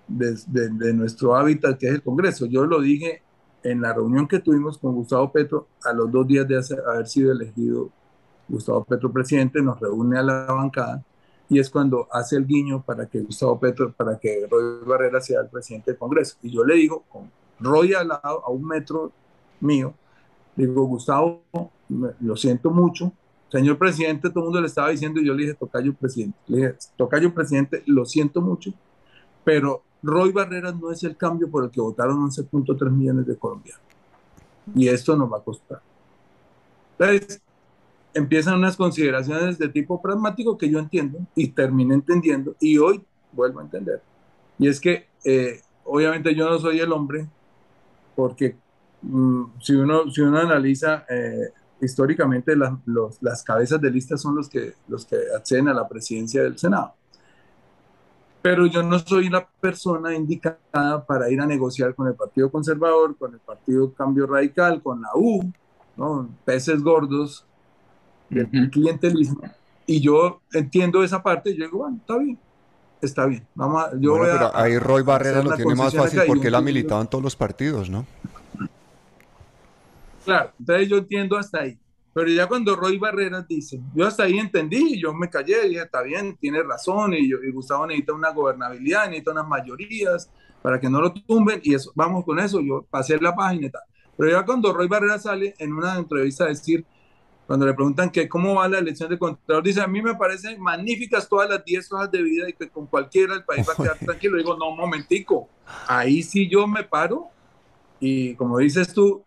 [0.07, 2.47] de, nuestro hábitat, que es el Congreso.
[2.47, 3.23] Yo lo dije
[3.63, 7.33] en la reunión que tuvimos con Gustavo Petro, a los dos días de haber sido
[7.33, 7.91] elegido
[8.49, 11.03] Gustavo Petro presidente, nos reúne a la bancada
[11.49, 15.41] y es cuando hace el guiño para que Gustavo Petro, para que Roy Barrera sea
[15.41, 16.37] el presidente del Congreso.
[16.43, 19.13] Y yo le digo, con Roy al lado, a un metro
[19.61, 19.95] mío,
[20.57, 21.43] digo, Gustavo,
[22.21, 23.13] lo siento mucho.
[23.51, 26.39] Señor presidente, todo el mundo le estaba diciendo y yo le dije, Tocayo presidente.
[26.49, 28.73] Le dije, Tocayo presidente, lo siento mucho,
[29.45, 33.83] pero Roy Barreras no es el cambio por el que votaron 11.3 millones de colombianos.
[34.75, 35.81] Y esto nos va a costar.
[36.99, 37.41] Entonces,
[38.13, 43.61] empiezan unas consideraciones de tipo pragmático que yo entiendo y terminé entendiendo y hoy vuelvo
[43.61, 44.03] a entender.
[44.59, 47.29] Y es que, eh, obviamente, yo no soy el hombre,
[48.15, 48.57] porque
[49.61, 55.05] si, uno, si uno analiza eh, históricamente las cabezas de lista son los que, los
[55.05, 56.95] que acceden a la presidencia del Senado.
[58.43, 63.17] Pero yo no soy la persona indicada para ir a negociar con el Partido Conservador,
[63.17, 65.51] con el Partido Cambio Radical, con la U,
[65.97, 66.29] ¿no?
[66.45, 67.47] peces gordos
[68.29, 69.41] del clientelismo.
[69.87, 72.39] Y yo entiendo esa parte y yo digo, bueno, está bien,
[73.01, 73.47] está bien.
[73.55, 77.07] Vamos yo pero ahí Roy Barrera lo tiene más fácil porque él ha militado en
[77.07, 78.07] todos los partidos, ¿no?
[80.25, 81.79] Claro, entonces yo entiendo hasta ahí.
[82.15, 86.01] Pero ya cuando Roy Barreras dice, yo hasta ahí entendí, yo me callé, dije, está
[86.03, 90.31] bien, tiene razón, y, yo, y Gustavo necesita una gobernabilidad, necesita unas mayorías
[90.63, 93.71] para que no lo tumben, y eso, vamos con eso, yo pasé la página y
[93.71, 93.83] tal.
[94.17, 96.87] Pero ya cuando Roy Barreras sale en una entrevista a decir,
[97.49, 100.61] cuando le preguntan que cómo va la elección de Contralor, dice, a mí me parecen
[100.61, 103.77] magníficas todas las 10 hojas de vida y que con cualquiera el país va a
[103.77, 104.39] quedar tranquilo.
[104.39, 105.49] Digo, no, un momentico,
[105.89, 107.29] ahí sí yo me paro
[108.01, 109.25] y como dices tú,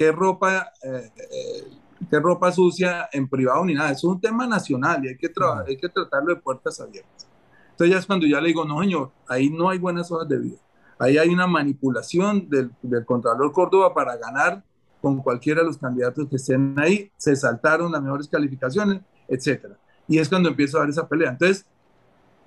[0.00, 1.70] qué ropa, eh, eh,
[2.08, 3.90] qué ropa sucia en privado ni nada.
[3.90, 7.28] Es un tema nacional y hay que, trabajar, hay que tratarlo de puertas abiertas.
[7.72, 10.38] Entonces ya es cuando ya le digo, no señor, ahí no hay buenas hojas de
[10.38, 10.56] vida.
[10.98, 14.64] Ahí hay una manipulación del, del Contralor Córdoba para ganar
[15.02, 17.12] con cualquiera de los candidatos que estén ahí.
[17.18, 19.76] Se saltaron las mejores calificaciones, etcétera.
[20.08, 21.32] Y es cuando empiezo a ver esa pelea.
[21.32, 21.66] Entonces,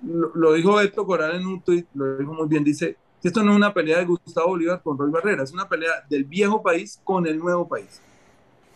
[0.02, 2.96] lo, lo dijo Beto Coral en un tuit, lo dijo muy bien, dice,
[3.28, 6.24] esto no es una pelea de Gustavo Bolívar con Roy Barrera, es una pelea del
[6.24, 8.00] viejo país con el nuevo país.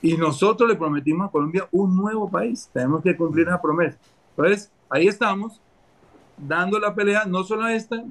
[0.00, 2.70] Y nosotros le prometimos a Colombia un nuevo país.
[2.72, 3.98] Tenemos que cumplir esa promesa.
[4.30, 5.60] Entonces, ahí estamos,
[6.36, 8.02] dando la pelea, no solo esta,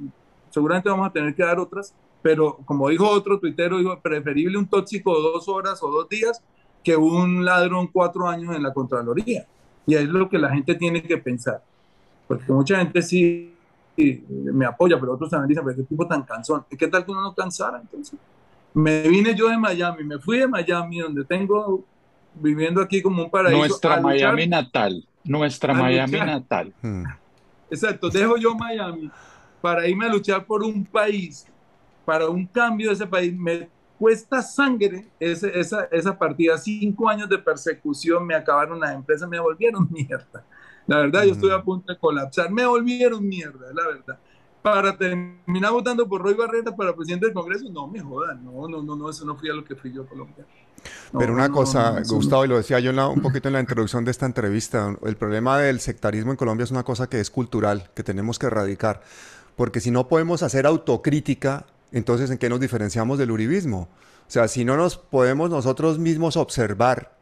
[0.49, 4.67] seguramente vamos a tener que dar otras, pero como dijo otro tuitero, dijo, preferible un
[4.67, 6.41] tóxico dos horas o dos días
[6.83, 9.45] que un ladrón cuatro años en la Contraloría.
[9.85, 11.63] Y es lo que la gente tiene que pensar.
[12.27, 13.53] Porque mucha gente sí
[13.97, 16.65] me apoya, pero otros también dicen, pero qué tipo tan cansón.
[16.69, 18.17] ¿Qué tal que uno no cansara entonces?
[18.73, 21.83] Me vine yo de Miami, me fui de Miami, donde tengo
[22.35, 23.57] viviendo aquí como un paraíso.
[23.57, 26.73] Nuestra Miami natal, nuestra Miami natal.
[26.81, 27.03] Hmm.
[27.69, 29.09] Exacto, dejo yo Miami
[29.61, 31.45] para irme a luchar por un país,
[32.05, 33.33] para un cambio de ese país.
[33.33, 36.57] Me cuesta sangre ese, esa, esa partida.
[36.57, 40.43] Cinco años de persecución, me acabaron las empresas, me volvieron mierda.
[40.87, 42.49] La verdad, yo estoy a punto de colapsar.
[42.49, 44.19] Me volvieron mierda, la verdad.
[44.61, 48.43] Para terminar votando por Roy Barreta para presidente del Congreso, no me jodan.
[48.43, 50.45] No, no, no, no, eso no fui a lo que fui yo Colombia.
[51.17, 54.25] Pero una cosa, Gustavo, y lo decía yo un poquito en la introducción de esta
[54.25, 58.39] entrevista, el problema del sectarismo en Colombia es una cosa que es cultural, que tenemos
[58.39, 59.01] que erradicar.
[59.55, 63.89] porque si no podemos hacer autocrítica, entonces ¿en qué nos diferenciamos del uribismo?
[64.27, 67.16] O sea, si no nos podemos nosotros mismos observar,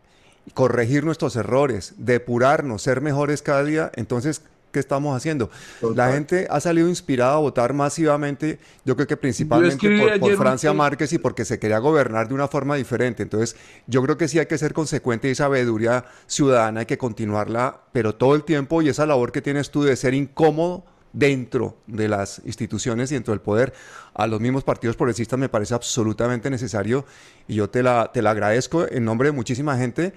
[0.53, 4.41] corregir nuestros errores, depurarnos, ser mejores cada día, entonces
[4.75, 5.49] ¿qué estamos haciendo?
[5.95, 11.13] La gente ha salido inspirada a votar masivamente, yo creo que principalmente por, Francia Márquez
[11.13, 13.23] y porque se quería gobernar de una forma diferente.
[13.23, 13.55] Entonces,
[13.87, 17.83] yo creo que sí hay que ser consecuente y esa sabiduría ciudadana hay que continuarla,
[17.93, 20.83] pero todo el tiempo y esa labor que tienes tú de ser incómodo
[21.15, 23.73] dentro de las instituciones y dentro del poder
[24.13, 27.05] a los mismos partidos progresistas me parece absolutamente necesario
[27.47, 30.13] y yo te la, te la agradezco en nombre de muchísima gente.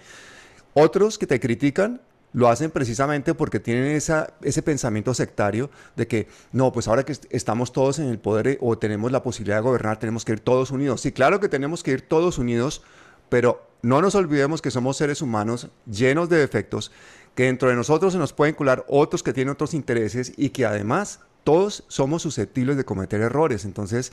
[0.75, 2.01] Otros que te critican,
[2.33, 7.17] lo hacen precisamente porque tienen esa, ese pensamiento sectario de que, no, pues ahora que
[7.31, 10.41] estamos todos en el poder eh, o tenemos la posibilidad de gobernar, tenemos que ir
[10.41, 11.01] todos unidos.
[11.01, 12.83] Sí, claro que tenemos que ir todos unidos,
[13.29, 16.91] pero no nos olvidemos que somos seres humanos llenos de defectos,
[17.39, 20.67] que dentro de nosotros se nos pueden colar otros que tienen otros intereses y que
[20.67, 23.65] además todos somos susceptibles de cometer errores.
[23.65, 24.13] Entonces,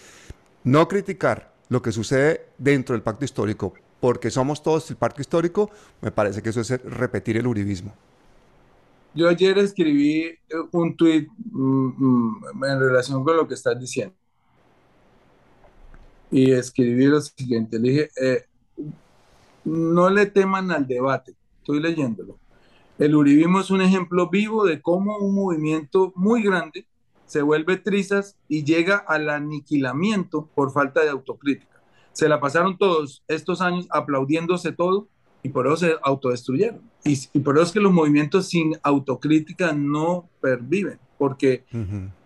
[0.63, 5.71] no criticar lo que sucede dentro del pacto histórico porque somos todos el pacto histórico,
[6.03, 7.95] me parece que eso es repetir el uribismo.
[9.15, 10.39] Yo ayer escribí eh,
[10.73, 14.13] un tuit mm, mm, en relación con lo que estás diciendo.
[16.29, 18.45] Y escribí lo siguiente, le dije, eh,
[19.63, 22.37] no le teman al debate, estoy leyéndolo.
[22.97, 26.87] El uribismo es un ejemplo vivo de cómo un movimiento muy grande
[27.25, 31.81] se vuelve trizas y llega al aniquilamiento por falta de autocrítica.
[32.13, 35.09] Se la pasaron todos estos años aplaudiéndose todo
[35.43, 36.81] y por eso se autodestruyeron.
[37.03, 41.65] Y, por eso es que los movimientos sin autocrítica no perviven, porque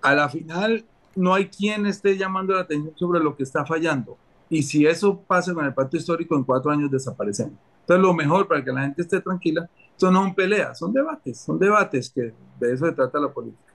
[0.01, 4.17] a la final no hay quien esté llamando la atención sobre lo que está fallando.
[4.49, 7.53] Y si eso pasa con el pacto histórico, en cuatro años desaparecemos.
[7.81, 11.41] Entonces, lo mejor para que la gente esté tranquila, esto no son peleas, son debates,
[11.41, 13.73] son debates que de eso se trata la política.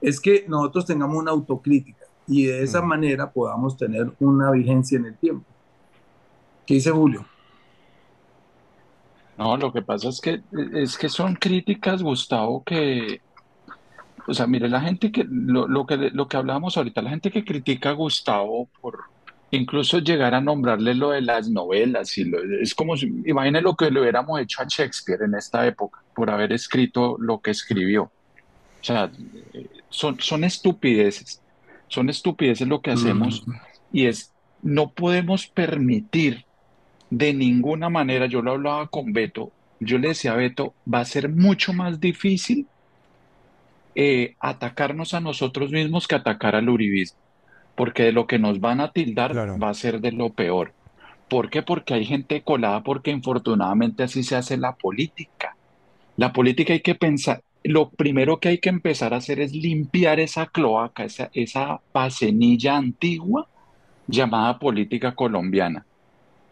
[0.00, 5.06] Es que nosotros tengamos una autocrítica y de esa manera podamos tener una vigencia en
[5.06, 5.46] el tiempo.
[6.66, 7.24] ¿Qué dice Julio?
[9.38, 10.42] No, lo que pasa es que
[10.74, 13.20] es que son críticas, Gustavo, que,
[14.26, 17.44] o sea, mire, la gente que lo, que lo que hablábamos ahorita, la gente que
[17.44, 19.04] critica a Gustavo por
[19.50, 23.90] incluso llegar a nombrarle lo de las novelas y es como si, imagine lo que
[23.90, 28.04] le hubiéramos hecho a Shakespeare en esta época por haber escrito lo que escribió.
[28.04, 29.10] O sea,
[29.88, 31.42] son, son estupideces,
[31.88, 33.52] son estupideces lo que hacemos mm.
[33.92, 34.32] y es,
[34.62, 36.44] no podemos permitir
[37.10, 41.04] de ninguna manera, yo lo hablaba con Beto, yo le decía a Beto, va a
[41.04, 42.66] ser mucho más difícil
[43.94, 47.18] eh, atacarnos a nosotros mismos que atacar al uribismo,
[47.80, 50.74] porque de lo que nos van a tildar va a ser de lo peor.
[51.30, 51.62] ¿Por qué?
[51.62, 55.56] Porque hay gente colada, porque infortunadamente así se hace la política.
[56.18, 60.20] La política hay que pensar, lo primero que hay que empezar a hacer es limpiar
[60.20, 63.48] esa cloaca, esa, esa pacenilla antigua
[64.06, 65.86] llamada política colombiana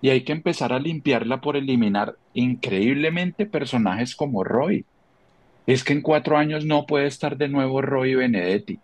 [0.00, 4.86] y hay que empezar a limpiarla por eliminar increíblemente personajes como Roy.
[5.66, 8.78] Es que en cuatro años no puede estar de nuevo Roy Benedetti.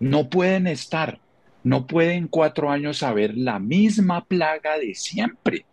[0.00, 1.18] No pueden estar,
[1.64, 5.66] no pueden cuatro años haber la misma plaga de siempre.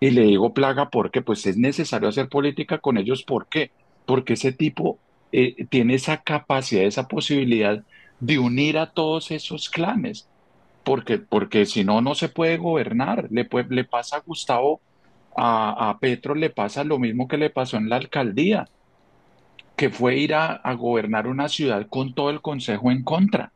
[0.00, 3.22] Y le digo plaga porque pues es necesario hacer política con ellos.
[3.22, 3.70] ¿Por qué?
[4.06, 4.98] Porque ese tipo
[5.32, 7.84] eh, tiene esa capacidad, esa posibilidad
[8.20, 10.28] de unir a todos esos clanes
[10.82, 13.28] porque, porque si no, no se puede gobernar.
[13.30, 14.80] Le, le pasa a Gustavo,
[15.36, 18.68] a, Petro le pasa lo mismo que le pasó en la alcaldía,
[19.76, 23.52] que fue ir a, a gobernar una ciudad con todo el consejo en contra.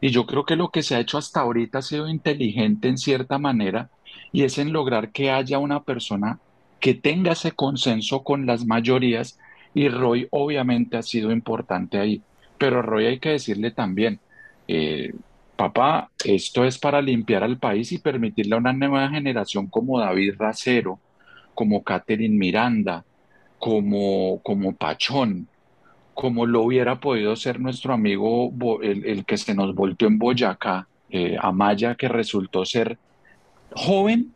[0.00, 2.98] Y yo creo que lo que se ha hecho hasta ahorita ha sido inteligente en
[2.98, 3.90] cierta manera
[4.32, 6.38] y es en lograr que haya una persona
[6.80, 9.38] que tenga ese consenso con las mayorías
[9.74, 12.22] y Roy obviamente ha sido importante ahí.
[12.58, 14.20] Pero Roy hay que decirle también,
[14.68, 15.12] eh,
[15.56, 20.34] papá, esto es para limpiar al país y permitirle a una nueva generación como David
[20.38, 20.98] Racero,
[21.54, 23.04] como Catherine Miranda,
[23.58, 25.48] como, como Pachón,
[26.16, 28.50] como lo hubiera podido ser nuestro amigo,
[28.82, 32.96] el, que se nos volteó en Boyacá, eh, Amaya, que resultó ser
[33.72, 34.32] joven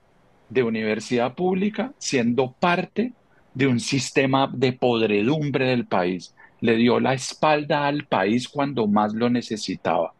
[0.50, 3.14] de universidad pública, siendo parte
[3.54, 6.34] de un sistema de podredumbre del país.
[6.60, 10.12] Le dio la espalda al país cuando más lo necesitaba.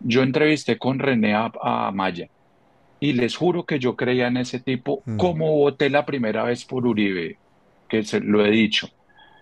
[0.00, 2.28] Yo entrevisté con René a, Maya
[3.00, 5.16] y les juro que yo creía en ese tipo, mm.
[5.16, 7.38] como voté la primera vez por Uribe,
[7.88, 8.90] que se, lo he dicho,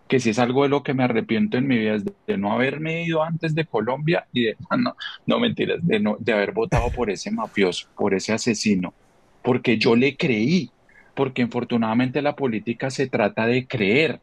[0.08, 2.52] que si es algo de lo que me arrepiento en mi vida es de, no
[2.52, 6.90] haberme ido antes de Colombia y de, no, no mentiras, de, no, de haber votado
[6.90, 8.94] por ese mafioso, por ese asesino,
[9.42, 10.70] porque yo le creí,
[11.14, 14.20] porque infortunadamente la política se trata de creer.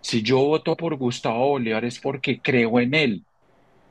[0.00, 3.24] Si yo voto por Gustavo Bolívar es porque creo en él,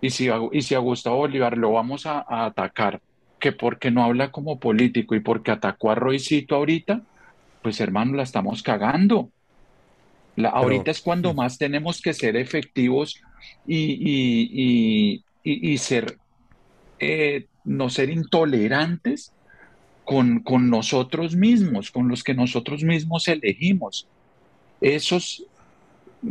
[0.02, 3.02] Y si, y si a Gustavo Bolívar lo vamos a, atacar,
[3.40, 7.02] que porque no habla como político y porque atacó a Roycito ahorita,
[7.62, 9.30] pues hermano, la estamos cagando.
[10.36, 13.22] La, ahorita es cuando más tenemos que ser efectivos
[13.68, 16.18] y, y, ser,
[17.00, 19.34] eh, no ser intolerantes
[20.06, 24.08] con, con nosotros mismos, con los que nosotros mismos elegimos.
[24.80, 25.46] Esos,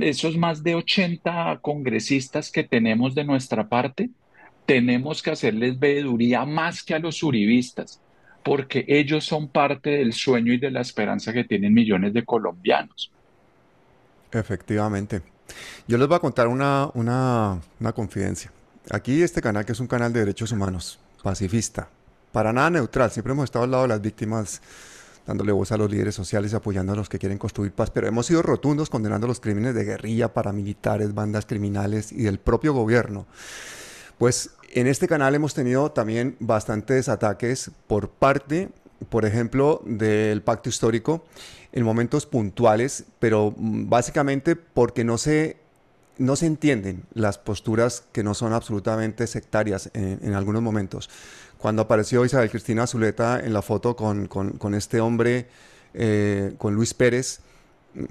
[0.00, 4.10] esos más de 80 congresistas que tenemos de nuestra parte,
[4.66, 8.00] tenemos que hacerles veeduría más que a los uribistas,
[8.44, 13.10] porque ellos son parte del sueño y de la esperanza que tienen millones de colombianos.
[14.32, 15.22] Efectivamente.
[15.88, 18.52] Yo les voy a contar una, una, una confidencia.
[18.90, 21.88] Aquí este canal, que es un canal de derechos humanos, pacifista,
[22.32, 24.62] para nada neutral, siempre hemos estado al lado de las víctimas
[25.26, 28.26] dándole voz a los líderes sociales apoyando a los que quieren construir paz, pero hemos
[28.26, 33.26] sido rotundos condenando los crímenes de guerrilla, paramilitares, bandas criminales y del propio gobierno.
[34.18, 38.70] Pues en este canal hemos tenido también bastantes ataques por parte,
[39.08, 41.24] por ejemplo, del pacto histórico
[41.72, 45.56] en momentos puntuales, pero mm, básicamente porque no se,
[46.18, 51.08] no se entienden las posturas que no son absolutamente sectarias en algunos momentos
[51.60, 55.46] cuando apareció Isabel Cristina Zuleta en la foto con, con, este hombre,
[55.92, 57.40] eh, con Luis Pérez,
[57.94, 58.04] mm,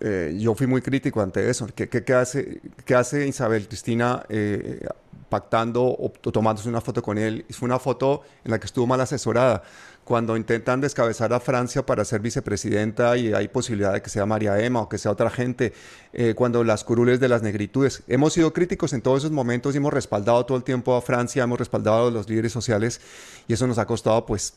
[0.00, 1.66] eh, yo fui muy crítico ante eso.
[1.74, 4.86] ¿Qué, qué, hace, qué hace, Isabel Cristina eh,
[5.28, 7.44] pactando o tomándose una foto con él?
[7.50, 9.62] Fue una foto en la que estuvo mal asesorada
[10.08, 14.58] cuando intentan descabezar a Francia para ser vicepresidenta y hay posibilidad de que sea María
[14.58, 15.74] Emma o que sea otra gente,
[16.14, 18.04] eh, cuando las curules de las negritudes.
[18.08, 21.44] Hemos sido críticos en todos esos momentos y hemos respaldado todo el tiempo a Francia,
[21.44, 23.02] hemos respaldado a los líderes sociales
[23.48, 24.54] y eso nos ha costado pues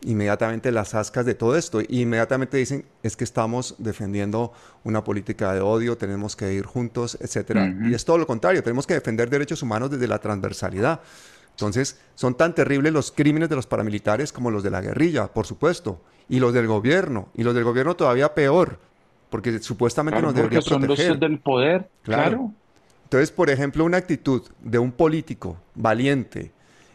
[0.00, 1.82] inmediatamente las ascas de todo esto.
[1.82, 7.18] Y inmediatamente dicen, es que estamos defendiendo una política de odio, tenemos que ir juntos,
[7.20, 7.74] etc.
[7.90, 11.02] Y es todo lo contrario, tenemos que defender derechos humanos desde la transversalidad.
[11.54, 15.46] Entonces, son tan terribles los crímenes de los paramilitares como los de la guerrilla, por
[15.46, 18.80] supuesto, y los del gobierno, y los del gobierno todavía peor,
[19.30, 20.96] porque supuestamente nos debería proteger.
[20.96, 22.52] Son los del poder, claro.
[23.04, 26.50] Entonces, por ejemplo, una actitud de un político valiente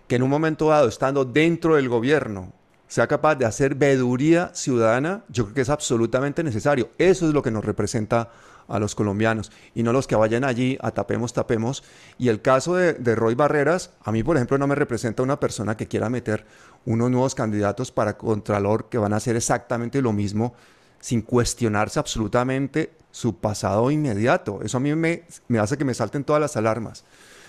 [0.08, 2.52] que en un momento dado, estando dentro del gobierno,
[2.88, 6.90] sea capaz de hacer veeduría ciudadana, yo creo que es absolutamente necesario.
[6.98, 8.32] Eso es lo que nos representa
[8.70, 11.84] a los colombianos y no los que vayan allí a tapemos, tapemos.
[12.18, 15.76] Y el caso de, Roy Barreras, a mí, por ejemplo, no me representa una persona
[15.76, 16.46] que quiera meter
[16.86, 20.54] unos nuevos candidatos para Contralor que van a hacer exactamente lo mismo
[21.00, 24.62] sin cuestionarse absolutamente su pasado inmediato.
[24.64, 27.04] Eso a mí me, me hace que me salten todas las alarmas.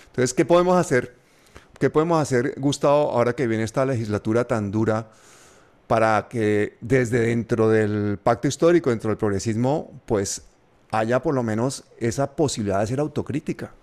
[0.07, 1.15] Entonces, ¿qué podemos hacer?
[1.79, 5.09] ¿Qué podemos hacer, Gustavo, ahora que viene esta legislatura tan dura?
[5.91, 10.41] para que desde dentro del pacto histórico, dentro del progresismo, pues
[10.91, 13.73] haya por lo menos esa posibilidad de ser autocrítica.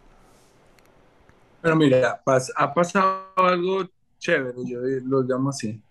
[1.60, 2.20] Pero mira,
[2.56, 5.82] ha pasado algo chévere, yo lo llamo así.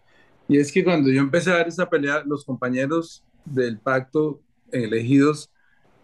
[0.47, 4.39] Y es que cuando yo empecé a dar esa pelea, los compañeros del pacto
[4.71, 5.49] elegidos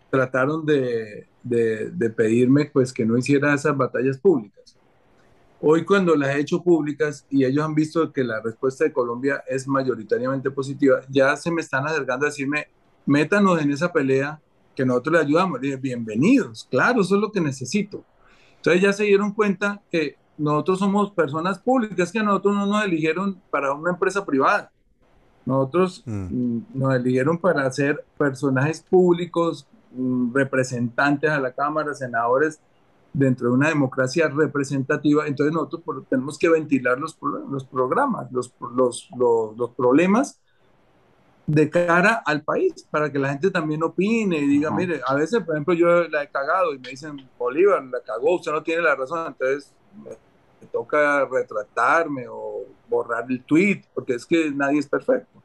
[0.10, 4.78] trataron de, de, pedirme pues que no hiciera esas batallas públicas.
[5.62, 9.44] Hoy cuando las he hecho públicas y ellos han visto que la respuesta de Colombia
[9.48, 12.68] es mayoritariamente positiva, ya se me están acercando a decirme,
[13.06, 14.42] métanos en esa pelea
[14.76, 15.60] que nosotros le ayudamos.
[15.80, 18.04] bienvenidos, claro, eso es lo que necesito.
[18.58, 23.42] Entonces ya se dieron cuenta que nosotros somos personas públicas, que nosotros no nos eligieron
[23.50, 24.72] para una empresa privada.
[25.46, 26.12] Nosotros mm.
[26.32, 32.60] Mm, nos eligieron para ser personajes públicos, mm, representantes a la Cámara, senadores
[33.12, 35.28] dentro de una democracia representativa.
[35.28, 37.18] Entonces nosotros tenemos que ventilar los,
[37.50, 40.40] los programas, los, los, los, los problemas
[41.46, 45.44] de cara al país, para que la gente también opine y diga, mire, a veces,
[45.44, 48.82] por ejemplo, yo la he cagado y me dicen, Bolívar, la cagó, usted no tiene
[48.82, 50.12] la razón, entonces me,
[50.72, 55.44] toca retratarme o borrar el tweet, porque es que nadie es perfecto.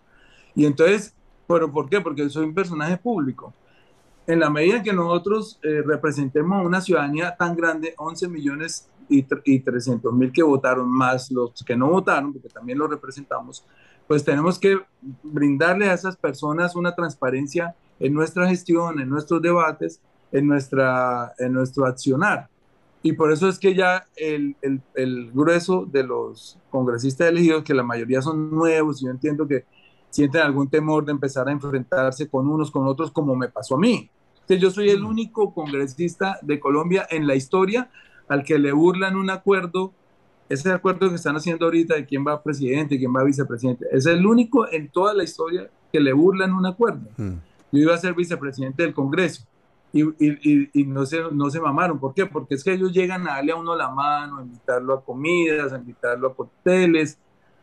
[0.55, 1.15] Y entonces,
[1.47, 2.01] ¿pero por qué?
[2.01, 3.53] Porque soy un personaje público.
[4.29, 9.27] En la medida que nosotros eh, representemos a una ciudadanía tan grande, 11 millones y,
[9.45, 13.65] y 300 mil que votaron, más los que no votaron, porque también los representamos,
[14.09, 14.81] pues tenemos que
[15.23, 20.01] brindarle a esas personas una transparencia en nuestra gestión, en nuestros debates,
[20.33, 22.49] en, nuestra, en nuestro accionar.
[23.03, 27.75] Y por eso es que ya el, el, el, grueso de los congresistas elegidos, que
[27.75, 29.67] la mayoría son nuevos, y yo entiendo que
[30.11, 33.79] sienten algún temor de empezar a enfrentarse con unos, con otros, como me pasó a
[33.79, 34.11] mí.
[34.41, 37.91] Entonces, yo soy el único congresista de Colombia en la historia
[38.27, 39.93] al que le burlan un acuerdo
[40.49, 44.07] ese acuerdo que están haciendo ahorita de quién va presidente y quién va vicepresidente, es
[44.07, 47.09] el único en toda la historia que le burlan un acuerdo.
[47.17, 47.35] Hmm.
[47.71, 49.47] Yo iba a ser vicepresidente del Congreso
[49.93, 51.99] y, y, y, no, se, no se mamaron.
[51.99, 52.27] ¿Por qué?
[52.27, 55.73] Porque es que ellos llegan a darle a uno la mano, a invitarlo a comidas,
[55.73, 57.19] a invitarlo a cócteles,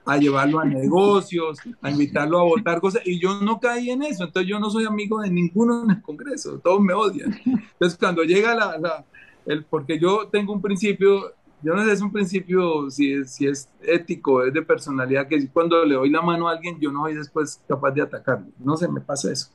[0.05, 4.23] a llevarlo a negocios, a invitarlo a votar cosas, y yo no caí en eso,
[4.23, 7.35] entonces yo no soy amigo de ninguno en el Congreso, todos me odian.
[7.45, 9.05] Entonces cuando llega la, la
[9.45, 11.33] el, porque yo tengo un principio,
[11.65, 15.49] yo no sé, es un principio si es, si es ético, es de personalidad, que
[15.49, 18.77] cuando le doy la mano a alguien, yo no soy después capaz de atacarlo, no
[18.77, 19.49] se me pasa eso.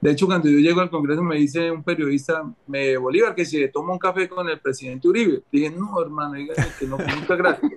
[0.00, 3.58] De hecho, cuando yo llego al Congreso me dice un periodista, me Bolívar, que si
[3.58, 5.42] le tomo un café con el presidente Uribe.
[5.50, 7.72] Dije, no, hermano, dígame que no, muchas gracias.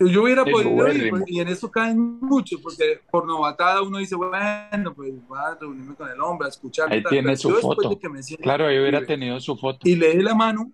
[0.00, 4.16] Yo hubiera podido ir, pues, y en eso caen muchos, porque por novatada uno dice,
[4.16, 6.92] bueno, pues voy a reunirme con el hombre, a escuchar.
[6.92, 7.98] Ahí tiene su foto.
[8.42, 9.88] claro, ahí hubiera tenido su foto.
[9.88, 10.70] Y le di la mano,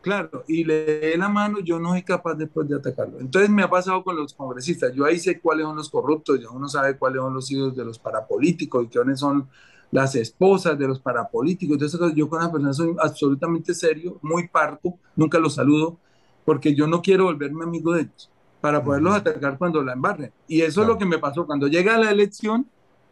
[0.00, 3.20] claro, y le di la mano, yo no soy capaz después de atacarlo.
[3.20, 6.50] Entonces me ha pasado con los congresistas, yo ahí sé cuáles son los corruptos, ya
[6.50, 9.48] uno sabe cuáles son los hijos de los parapolíticos y quiénes son
[9.90, 11.74] las esposas de los parapolíticos.
[11.74, 15.98] Entonces yo con una persona soy absolutamente serio, muy parco, nunca los saludo
[16.44, 18.30] porque yo no quiero volverme amigo de ellos
[18.60, 20.32] para poderlos atacar cuando la embarren.
[20.46, 21.46] Y eso es lo que me pasó.
[21.46, 22.66] Cuando llega la elección,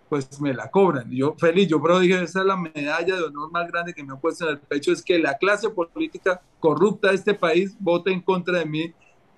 [0.08, 1.10] pues me la cobran.
[1.10, 4.12] Yo feliz, yo pero dije, esa es la medalla de honor más grande que me
[4.12, 8.12] han puesto en el pecho, es que la clase política corrupta de este país vote
[8.12, 8.92] en contra de mí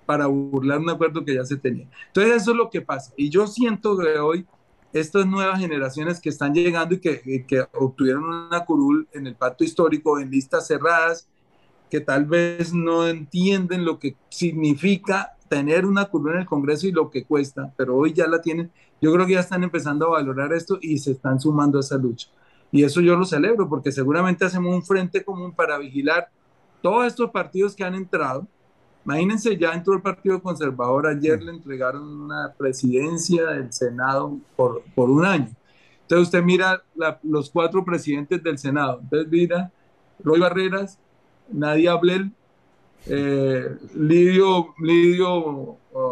[0.05, 1.87] para burlar un acuerdo que ya se tenía.
[2.07, 3.13] Entonces eso es lo que pasa.
[3.15, 4.45] Y yo siento que hoy
[4.93, 9.63] estas nuevas generaciones que están llegando y que, que obtuvieron una curul en el pacto
[9.63, 11.29] histórico, en listas cerradas,
[11.89, 16.93] que tal vez no entienden lo que significa tener una curva en el Congreso y
[16.93, 18.71] lo que cuesta, pero hoy ya la tienen.
[19.01, 21.97] Yo creo que ya están empezando a valorar esto y se están sumando a esa
[21.97, 22.29] lucha.
[22.71, 26.29] Y eso yo lo celebro porque seguramente hacemos un frente común para vigilar
[26.81, 28.47] todos estos partidos que han entrado.
[29.03, 35.09] Imagínense, ya entró el Partido Conservador, ayer le entregaron una presidencia del Senado por, por
[35.09, 35.49] un año.
[36.03, 36.81] Entonces usted mira
[37.23, 39.01] los cuatro presidentes del Senado.
[39.03, 39.69] Entonces mira
[40.23, 40.97] Roy Barreras,
[41.51, 42.31] Nadia Blel,
[43.07, 46.09] eh, Lidio, Lidio, oh,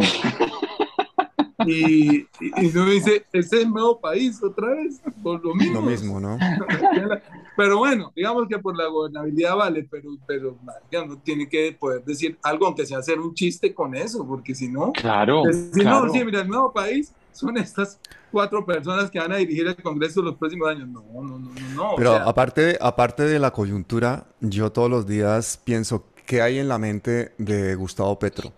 [1.66, 5.82] y, y, me dice, ese es el nuevo país otra vez, por lo mismo.
[5.82, 6.38] Lo mismo, ¿no?
[7.58, 10.58] pero bueno, digamos que por la gobernabilidad vale, pero, pero
[10.92, 14.70] no tiene que poder decir algo, aunque sea hacer un chiste con eso, porque si
[14.70, 18.00] no, claro, si no, sí, mira, el nuevo país son estas
[18.32, 20.88] cuatro personas que van a dirigir el Congreso los próximos años.
[20.88, 21.94] No, no, no, no.
[21.98, 26.78] Pero aparte, aparte de la coyuntura, yo todos los días pienso qué hay en la
[26.78, 28.54] mente de Gustavo Petro.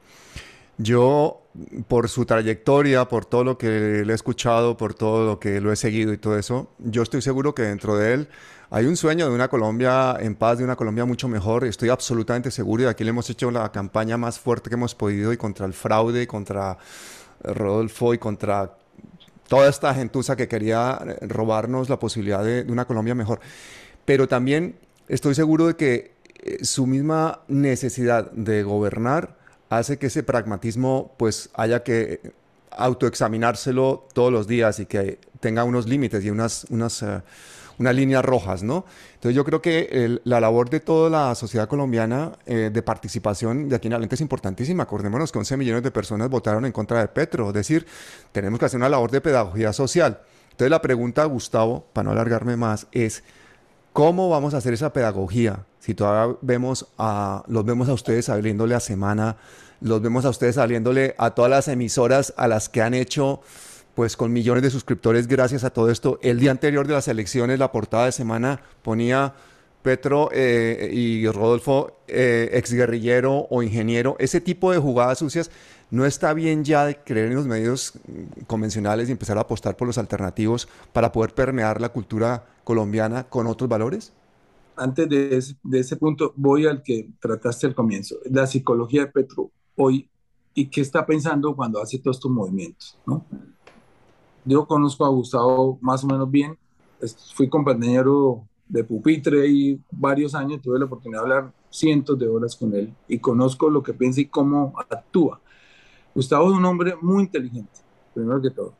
[0.77, 1.41] Yo,
[1.87, 5.71] por su trayectoria, por todo lo que le he escuchado, por todo lo que lo
[5.71, 8.27] he seguido y todo eso, yo estoy seguro que dentro de él
[8.71, 11.63] hay un sueño de una Colombia en paz, de una Colombia mucho mejor.
[11.63, 15.31] Estoy absolutamente seguro y aquí le hemos hecho la campaña más fuerte que hemos podido
[15.31, 16.77] y contra el fraude, contra
[17.41, 18.75] Rodolfo y contra
[19.47, 23.39] toda esta gentuza que quería robarnos la posibilidad de, una Colombia mejor.
[24.03, 24.75] Pero también
[25.07, 29.37] estoy seguro de que eh, su misma necesidad de gobernar
[29.69, 32.33] hace que ese pragmatismo pues haya que
[32.71, 37.21] autoexaminárselo todos los días y que tenga unos límites y unas, unas eh,
[37.81, 38.85] unas líneas rojas, ¿no?
[39.15, 43.75] Entonces yo creo que la labor de toda la sociedad colombiana eh, de participación de
[43.75, 44.83] aquí en adelante es importantísima.
[44.83, 47.85] Acordémonos que 11 millones de personas votaron en contra de Petro, es decir,
[48.31, 50.21] tenemos que hacer una labor de pedagogía social.
[50.51, 53.23] Entonces la pregunta, Gustavo, para no alargarme más, es
[53.93, 55.65] ¿cómo vamos a hacer esa pedagogía?
[55.79, 59.37] Si todavía vemos a, los vemos a ustedes saliéndole a semana,
[59.79, 63.41] los vemos a ustedes saliéndole a todas las emisoras a las que han hecho
[63.95, 66.19] pues con millones de suscriptores gracias a todo esto.
[66.21, 69.33] El día anterior de las elecciones, la portada de semana ponía
[69.81, 74.15] Petro eh, y Rodolfo, eh, exguerrillero o ingeniero.
[74.19, 75.51] Ese tipo de jugadas sucias
[75.91, 77.93] no está bien ya de creer en los medios
[78.47, 83.45] convencionales y empezar a apostar por los alternativos para poder permear la cultura colombiana con
[83.45, 84.13] otros valores.
[84.77, 90.09] Antes de ese, punto, voy al que trataste al comienzo, la psicología de Petro hoy
[90.53, 92.97] y qué está pensando cuando hace todos estos movimientos.
[94.45, 96.57] Yo conozco a Gustavo más o menos bien,
[97.35, 102.55] fui compañero de pupitre y varios años tuve la oportunidad de hablar cientos de horas
[102.55, 105.41] con él y conozco lo que piensa y cómo actúa.
[106.13, 107.71] Gustavo es un hombre muy inteligente,
[108.13, 108.73] primero que todo.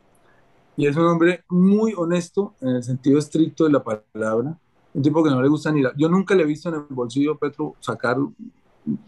[0.78, 4.58] Y es un hombre muy honesto en el sentido estricto de la palabra.
[4.94, 5.94] Un tipo que no le gusta ni la...
[5.96, 8.18] Yo nunca le he visto en el bolsillo Petro sacar...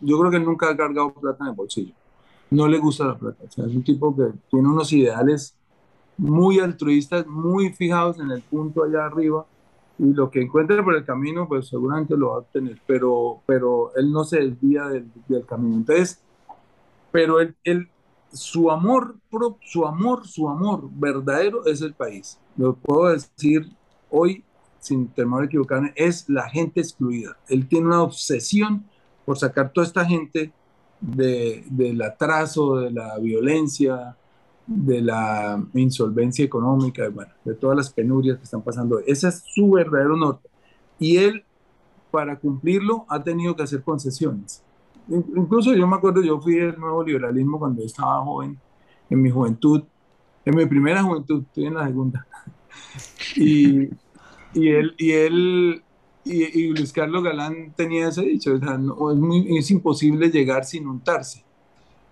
[0.01, 1.93] Yo creo que él nunca ha cargado plata en el bolsillo.
[2.51, 3.43] No le gusta la plata.
[3.47, 5.55] O sea, es un tipo que tiene unos ideales
[6.17, 9.45] muy altruistas, muy fijados en el punto allá arriba
[9.99, 13.95] y lo que encuentre por el camino, pues seguramente lo va a obtener, pero, pero
[13.95, 15.77] él no se desvía del, del camino.
[15.77, 16.21] Entonces,
[17.11, 17.89] pero él, él,
[18.33, 19.15] su amor,
[19.61, 22.39] su amor, su amor verdadero es el país.
[22.57, 23.71] Lo puedo decir
[24.09, 24.43] hoy
[24.83, 27.37] sin temor a equivocarme, es la gente excluida.
[27.47, 28.83] Él tiene una obsesión
[29.25, 30.51] por sacar toda esta gente
[30.99, 34.15] de, del atraso, de la violencia,
[34.65, 37.09] de la insolvencia económica,
[37.43, 38.99] de todas las penurias que están pasando.
[38.99, 40.49] Ese es su verdadero norte.
[40.99, 41.43] Y él,
[42.11, 44.61] para cumplirlo, ha tenido que hacer concesiones.
[45.07, 48.57] Incluso yo me acuerdo, yo fui del nuevo liberalismo cuando estaba joven,
[49.09, 49.83] en mi juventud,
[50.45, 52.27] en mi primera juventud, estoy en la segunda.
[53.35, 53.89] Y,
[54.53, 55.83] y él, y él,
[56.23, 61.43] y, Luis Carlos Galán tenía ese dicho, no, es, muy, es imposible llegar sin untarse.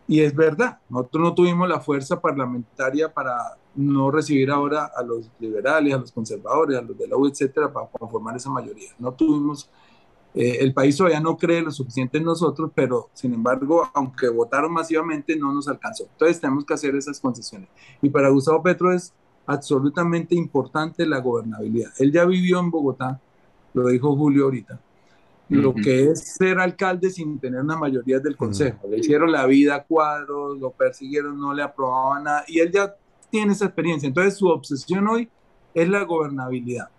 [0.08, 5.30] Y es verdad, nosotros no tuvimos la fuerza parlamentaria para no recibir ahora a los
[5.39, 8.92] liberales, a los conservadores, a los de la U, etcétera, para conformar esa mayoría.
[9.00, 9.70] No tuvimos,
[10.34, 14.72] eh, el país todavía no cree lo suficiente en nosotros, pero sin embargo, aunque votaron
[14.72, 16.06] masivamente, no nos alcanzó.
[16.12, 17.70] Entonces tenemos que hacer esas concesiones.
[18.02, 19.14] Y para Gustavo Petro es
[19.46, 21.92] absolutamente importante la gobernabilidad.
[22.00, 23.20] Él ya vivió en Bogotá,
[23.74, 24.80] lo dijo Julio ahorita
[25.52, 28.88] lo que es ser alcalde sin tener una mayoría del consejo.
[28.90, 32.96] Le hicieron la vida a cuadros, lo persiguieron, no le aprobaban nada y él ya
[33.30, 34.08] tiene esa experiencia.
[34.08, 35.30] Entonces su obsesión hoy
[35.74, 36.90] es la gobernabilidad.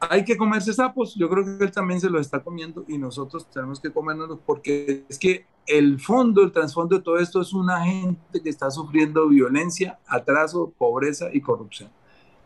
[0.00, 3.46] Hay que comerse sapos, yo creo que él también se lo está comiendo y nosotros
[3.50, 7.84] tenemos que comérnoslos porque es que el fondo, el trasfondo de todo esto es una
[7.84, 11.90] gente que está sufriendo violencia, atraso, pobreza y corrupción.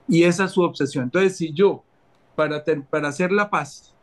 [0.08, 1.04] Y esa es su obsesión.
[1.04, 1.84] Entonces, si yo,
[2.34, 3.94] para, para hacer la paz,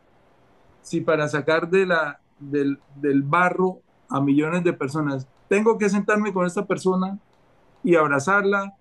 [0.80, 1.92] si para sacar del,
[2.40, 7.18] del barro a millones de personas tengo que sentarme con esta persona
[7.84, 8.74] y abrazarla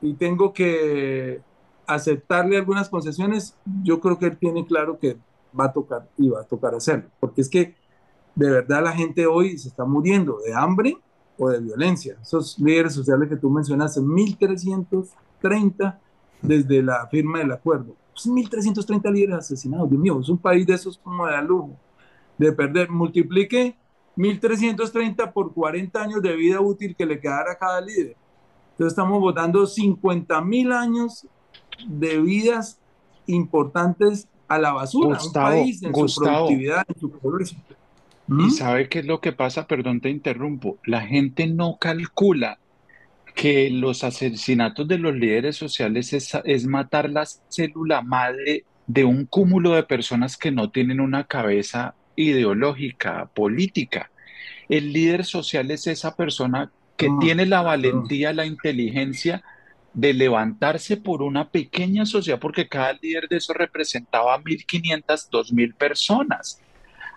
[0.00, 1.42] y tengo que
[1.86, 5.16] aceptarle algunas concesiones, yo creo que él tiene claro que
[5.58, 7.74] va a tocar y va a tocar hacerlo, porque es que
[8.34, 10.96] de verdad la gente hoy se está muriendo de hambre
[11.38, 12.16] o de violencia.
[12.20, 16.00] Esos líderes sociales que tú mencionaste, 1330
[16.42, 17.94] desde la firma del acuerdo.
[18.14, 21.76] 1.330 pues, líderes asesinados, Dios mío, es un país de esos como de lujo,
[22.38, 23.76] de perder, multiplique
[24.16, 28.16] 1.330 por 40 años de vida útil que le quedara a cada líder.
[28.72, 31.26] Entonces estamos votando 50.000 años
[31.86, 32.78] de vidas
[33.26, 37.56] importantes a la basura, un país en su productividad, en su progreso.
[38.28, 38.50] ¿Y ¿Mm?
[38.50, 39.66] sabe qué es lo que pasa?
[39.66, 40.78] Perdón, te interrumpo.
[40.84, 42.58] La gente no calcula
[43.34, 49.72] que los asesinatos de los líderes sociales es, matar la célula madre de un cúmulo
[49.72, 54.10] de personas que no tienen una cabeza ideológica, política.
[54.68, 59.44] El líder social es esa persona que ah, tiene la valentía, la inteligencia
[59.96, 66.60] de levantarse por una pequeña sociedad, porque cada líder de eso representaba 1.500, 2.000 personas.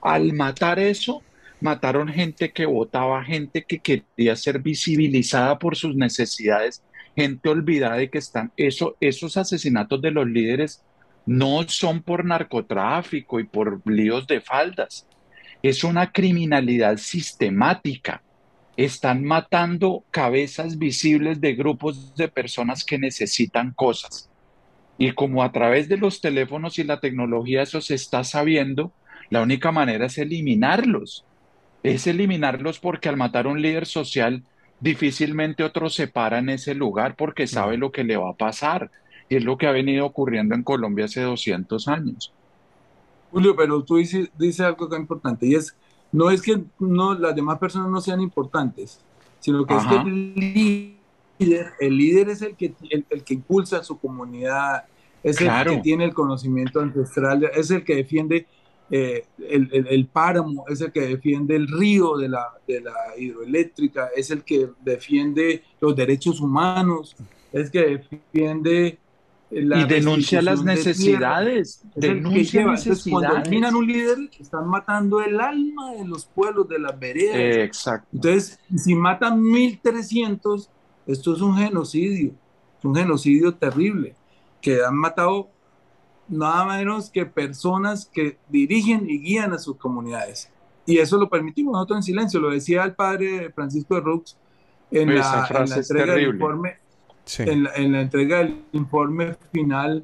[0.02, 1.22] Al matar eso,
[1.60, 6.82] mataron gente que votaba, gente que quería ser visibilizada por sus necesidades,
[7.18, 10.82] gente olvidada de que están, eso, esos asesinatos de los líderes
[11.26, 15.06] no son por narcotráfico y por líos de faldas,
[15.62, 18.24] es una criminalidad sistemática.
[18.78, 24.30] Están matando cabezas visibles de grupos de personas que necesitan cosas.
[24.98, 28.92] Y como a través de los teléfonos y la tecnología eso se está sabiendo,
[29.30, 31.26] la única manera es eliminarlos
[31.84, 34.44] es eliminarlos porque al matar a un líder social
[34.80, 38.92] difícilmente otro se para en ese lugar porque sabe lo que le va a pasar.
[39.30, 42.34] Y es lo que ha venido ocurriendo en Colombia hace 200 años.
[43.32, 45.76] Julio, pero tú dices, algo tan importante y es,
[46.12, 49.00] no es que no, las demás personas no sean importantes,
[49.40, 53.84] sino que es que el líder, el líder es el que, el, que impulsa a
[53.84, 54.86] su comunidad,
[55.24, 58.48] es el que tiene el conocimiento ancestral, es el que defiende
[58.92, 64.10] eh, el, el, páramo es el que defiende el río de la, de la hidroeléctrica,
[64.16, 67.16] es el que defiende los derechos humanos,
[67.52, 68.98] es que defiende
[69.52, 71.82] la y denuncia las necesidades.
[71.96, 73.08] Denuncia necesidades.
[73.10, 77.66] cuando eliminan un líder, están matando el alma de los pueblos, de las veredas.
[77.66, 78.08] exacto.
[78.14, 80.70] Entonces, si matan 1.300,
[81.08, 82.34] esto es un genocidio,
[82.78, 84.16] es un genocidio terrible,
[84.62, 85.50] que han matado
[86.28, 90.52] nada menos que personas que dirigen y guían a sus comunidades.
[90.86, 94.38] Y eso lo permitimos nosotros en silencio, lo decía el padre Francisco de Rux
[94.92, 96.78] en, la, entrega del informe,
[97.38, 100.04] en, la, entrega del informe final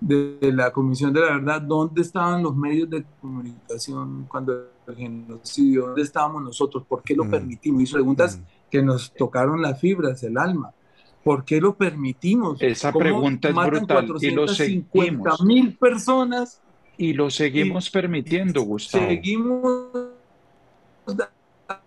[0.00, 5.86] de, la Comisión de la Verdad, ¿dónde estaban los medios de comunicación cuando el genocidio?
[5.86, 6.84] ¿Dónde estábamos nosotros?
[6.86, 7.30] ¿Por qué lo mm.
[7.30, 7.82] permitimos?
[7.82, 8.70] Y preguntas mm.
[8.70, 10.72] que nos tocaron las fibras, el alma.
[11.22, 12.60] ¿Por qué lo permitimos?
[12.60, 15.42] Esa pregunta es brutal y lo seguimos.
[15.44, 16.60] mil personas.
[16.96, 19.06] Y lo seguimos permitiendo, Gustavo.
[19.06, 19.86] Seguimos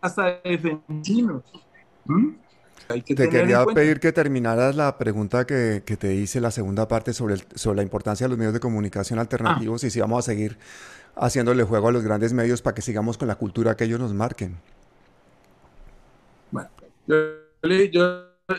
[0.02, 1.44] hasta defendidos.
[2.06, 2.30] ¿Mm?
[2.88, 7.78] Te quería pedir que terminaras la pregunta que, te hice, la segunda parte sobre, sobre
[7.78, 10.58] la importancia de los medios de comunicación alternativos y si vamos a seguir
[11.16, 14.14] haciéndole juego a los grandes medios para que sigamos con la cultura que ellos nos
[14.14, 14.58] marquen.
[16.52, 16.70] Bueno,
[17.08, 17.24] yo,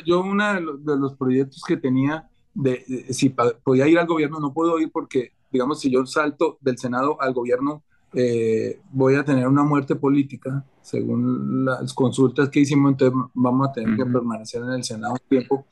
[0.05, 4.79] yo, uno de los, proyectos que tenía, de, si podía ir al gobierno, no puedo
[4.81, 9.63] ir porque, digamos, si yo salto del Senado al gobierno, eh, voy a tener una
[9.63, 14.85] muerte política, según las consultas que hicimos, entonces vamos a tener que permanecer en el
[14.85, 15.67] Senado un tiempo,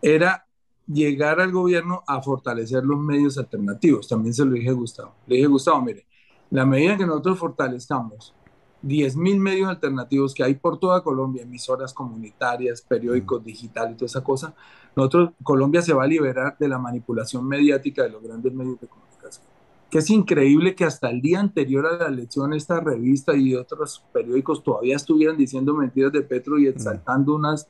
[0.00, 0.46] era
[0.86, 4.08] llegar al gobierno a fortalecer los medios alternativos.
[4.08, 5.14] También se lo dije a Gustavo.
[5.26, 6.06] Le dije, Gustavo, mire,
[6.50, 8.34] la medida en que nosotros fortalezcamos
[8.82, 14.24] 10.000 medios alternativos que hay por toda Colombia, emisoras comunitarias, periódicos digitales y toda esa
[14.24, 14.54] cosa,
[14.96, 18.88] nosotros, Colombia se va a liberar de la manipulación mediática de los grandes medios de
[18.88, 19.51] comunicación.
[19.92, 24.02] Que es increíble que hasta el día anterior a la elección esta revista y otros
[24.10, 27.68] periódicos todavía estuvieran diciendo mentiras de Petro y exaltando unas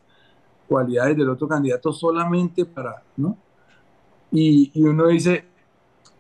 [0.69, 3.37] cualidades del otro candidato solamente para, ¿no?
[4.31, 5.45] Y, y uno dice,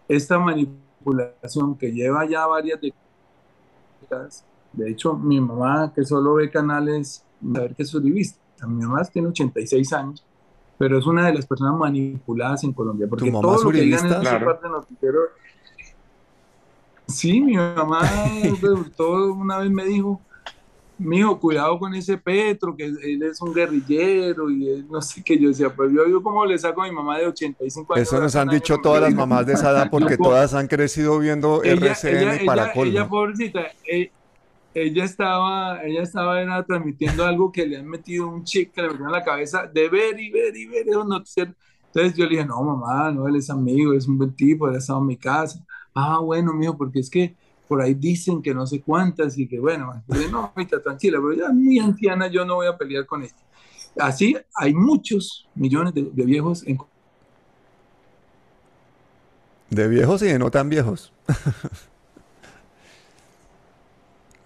[0.09, 2.81] esta manipulación que lleva ya varias
[4.01, 4.45] décadas.
[4.73, 7.25] De hecho, mi mamá, que solo ve canales,
[7.55, 8.41] saber que es uribista.
[8.67, 10.25] Mi mamá tiene 86 años,
[10.79, 13.07] pero es una de las personas manipuladas en Colombia.
[13.09, 15.19] Porque ¿Tu mamá todo es lo que digan en esa parte noticiero.
[17.07, 18.01] Sí, mi mamá
[18.97, 20.21] todo una vez me dijo,
[20.99, 25.39] mijo, cuidado con ese Petro, que él es un guerrillero y no sé qué.
[25.39, 28.09] Yo decía, pues yo digo cómo le saco a mi mamá de 85 años.
[28.09, 31.63] Eso nos han dicho todas las mamás de esa edad porque todas han crecido viendo
[31.63, 34.11] RCN para ella, ella, pobrecita, e,
[34.75, 38.89] ella, estaba, ella estaba era, transmitiendo algo que le han metido un chip que le
[38.89, 41.55] metió en la cabeza de ver y ver y ver esos noticieros.
[41.87, 44.77] Entonces yo le dije, no, mamá, no, él es amigo, es un buen tipo, él
[44.77, 45.63] ha estado en mi casa.
[45.95, 47.35] Ah, bueno, mijo, porque es que
[47.69, 51.49] por ahí dicen que no sé cuántas y que bueno, no, ahorita tranquila, pero ya
[51.51, 53.43] muy anciana yo no voy a pelear con esto.
[53.99, 56.79] Así hay muchos millones de, viejos en...
[59.71, 61.13] De viejos y de no tan viejos.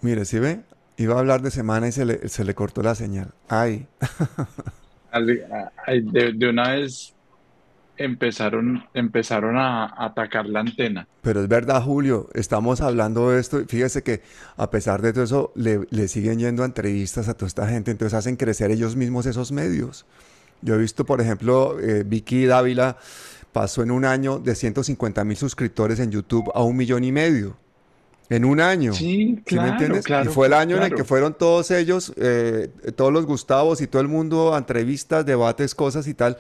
[0.03, 0.61] Mire, si ve?
[0.97, 3.35] Iba a hablar de semana y se le, se le cortó la señal.
[3.49, 3.89] Ay.
[5.13, 7.16] de, de, una vez
[7.97, 11.07] empezaron, empezaron a, atacar la antena.
[11.23, 13.63] Pero es verdad, Julio, estamos hablando de esto.
[13.67, 14.23] Fíjese que
[14.57, 18.15] a pesar de todo eso, le, siguen yendo a entrevistas a toda esta gente, entonces
[18.15, 20.07] hacen crecer ellos mismos esos medios.
[20.63, 22.97] Yo he visto, por ejemplo, eh, Vicky Dávila
[23.53, 27.57] pasó en un año de 150 mil suscriptores en YouTube a un millón y medio.
[28.29, 28.93] En un año.
[28.93, 29.69] Sí, claro.
[29.69, 30.05] me entiendes?
[30.25, 33.87] y fue el año en el que fueron todos ellos, eh, todos los Gustavos y
[33.87, 36.37] todo el mundo a entrevistas, debates, cosas y tal.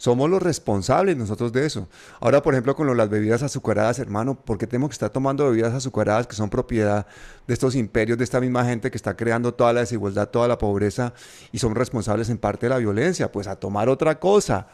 [0.00, 1.86] Somos los responsables nosotros de eso.
[2.20, 5.74] Ahora, por ejemplo, con las bebidas azucaradas, hermano, ¿por qué tenemos que estar tomando bebidas
[5.74, 7.06] azucaradas que son propiedad
[7.46, 10.56] de estos imperios, de esta misma gente que está creando toda la desigualdad, toda la
[10.56, 11.12] pobreza
[11.52, 13.30] y son responsables en parte de la violencia?
[13.30, 14.68] Pues a tomar otra cosa.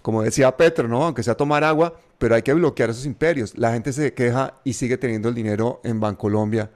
[0.00, 1.04] Como decía Petro, ¿no?
[1.04, 3.58] Aunque sea tomar agua, pero hay que bloquear esos imperios.
[3.58, 6.70] La gente se queja y sigue teniendo el dinero en Bancolombia.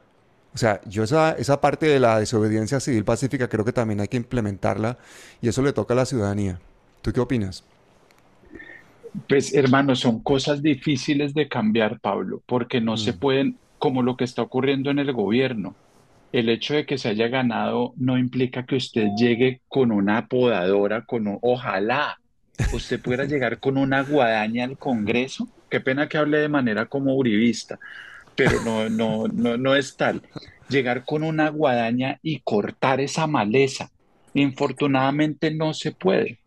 [0.54, 4.08] O sea, yo esa, esa parte de la desobediencia civil pacífica creo que también hay
[4.08, 4.98] que implementarla
[5.40, 6.60] y eso le toca a la ciudadanía.
[7.00, 7.64] ¿Tú qué opinas?
[9.28, 13.18] Pues hermano, son cosas difíciles de cambiar, Pablo, porque no se mm.
[13.18, 15.74] pueden, como lo que está ocurriendo en el gobierno.
[16.32, 21.04] El hecho de que se haya ganado no implica que usted llegue con una podadora,
[21.04, 22.18] con ojalá
[22.72, 25.48] usted pudiera llegar con una guadaña al Congreso.
[25.70, 27.78] Qué pena que hable de manera como uribista,
[28.34, 30.22] pero no, no, no, no es tal.
[30.68, 33.90] Llegar con una guadaña y cortar esa maleza.
[34.34, 36.38] Infortunadamente no se puede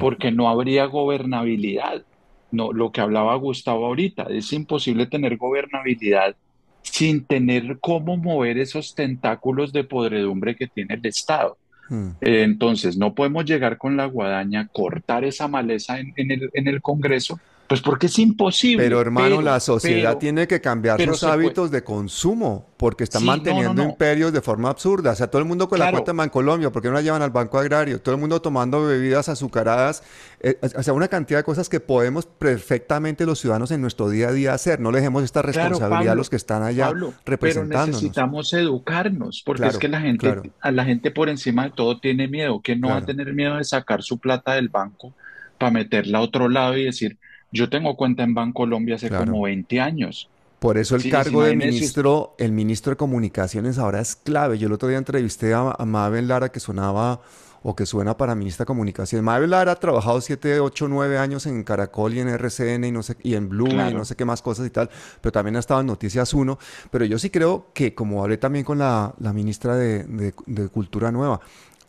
[0.00, 2.02] porque no habría gobernabilidad.
[2.50, 6.36] No, lo que hablaba Gustavo ahorita, es imposible tener gobernabilidad
[6.82, 11.56] sin tener cómo mover esos tentáculos de podredumbre que tiene el Estado.
[11.88, 12.10] Hmm.
[12.20, 17.38] entonces, no podemos llegar con la guadaña, cortar esa maleza en, el, en el Congreso
[17.68, 18.82] pues porque es imposible.
[18.82, 24.32] Pero hermano, la sociedad tiene que cambiar sus hábitos de consumo porque están manteniendo imperios
[24.32, 25.12] de forma absurda.
[25.12, 27.22] O sea, todo el mundo con la cuenta en Bancolombia, ¿por qué no la llevan
[27.22, 28.00] al Banco Agrario?
[28.00, 30.02] Todo el mundo tomando bebidas azucaradas.
[30.40, 34.28] Eh, o sea, una cantidad de cosas que podemos perfectamente los ciudadanos en nuestro día
[34.28, 34.78] a día hacer.
[34.80, 36.92] No le dejemos esta responsabilidad a los que están allá
[37.24, 37.86] representándonos.
[37.86, 41.98] Pero necesitamos educarnos porque es que la gente, a la gente por encima de todo
[41.98, 42.60] tiene miedo.
[42.60, 45.12] que no va a tener miedo de sacar su plata del banco
[45.58, 47.18] para meterla a otro lado y decir
[47.56, 50.28] yo tengo cuenta en Bancolombia hace como 20 años.
[50.58, 54.58] Por eso el cargo de ministro, el ministro de Comunicaciones ahora es clave.
[54.58, 57.20] Yo el otro día entrevisté a, Mabel Lara que sonaba
[57.62, 59.22] o que suena para ministra de Comunicaciones.
[59.22, 63.02] Mabel Lara ha trabajado 7, 8, 9 años en Caracol y en RCN y, no
[63.02, 64.88] sé, y en Blue y no sé qué más cosas y tal,
[65.20, 66.58] pero también ha estado en Noticias 1.
[66.90, 70.32] Pero yo sí creo que, como hablé también con la, ministra de
[70.72, 71.40] Cultura Nueva,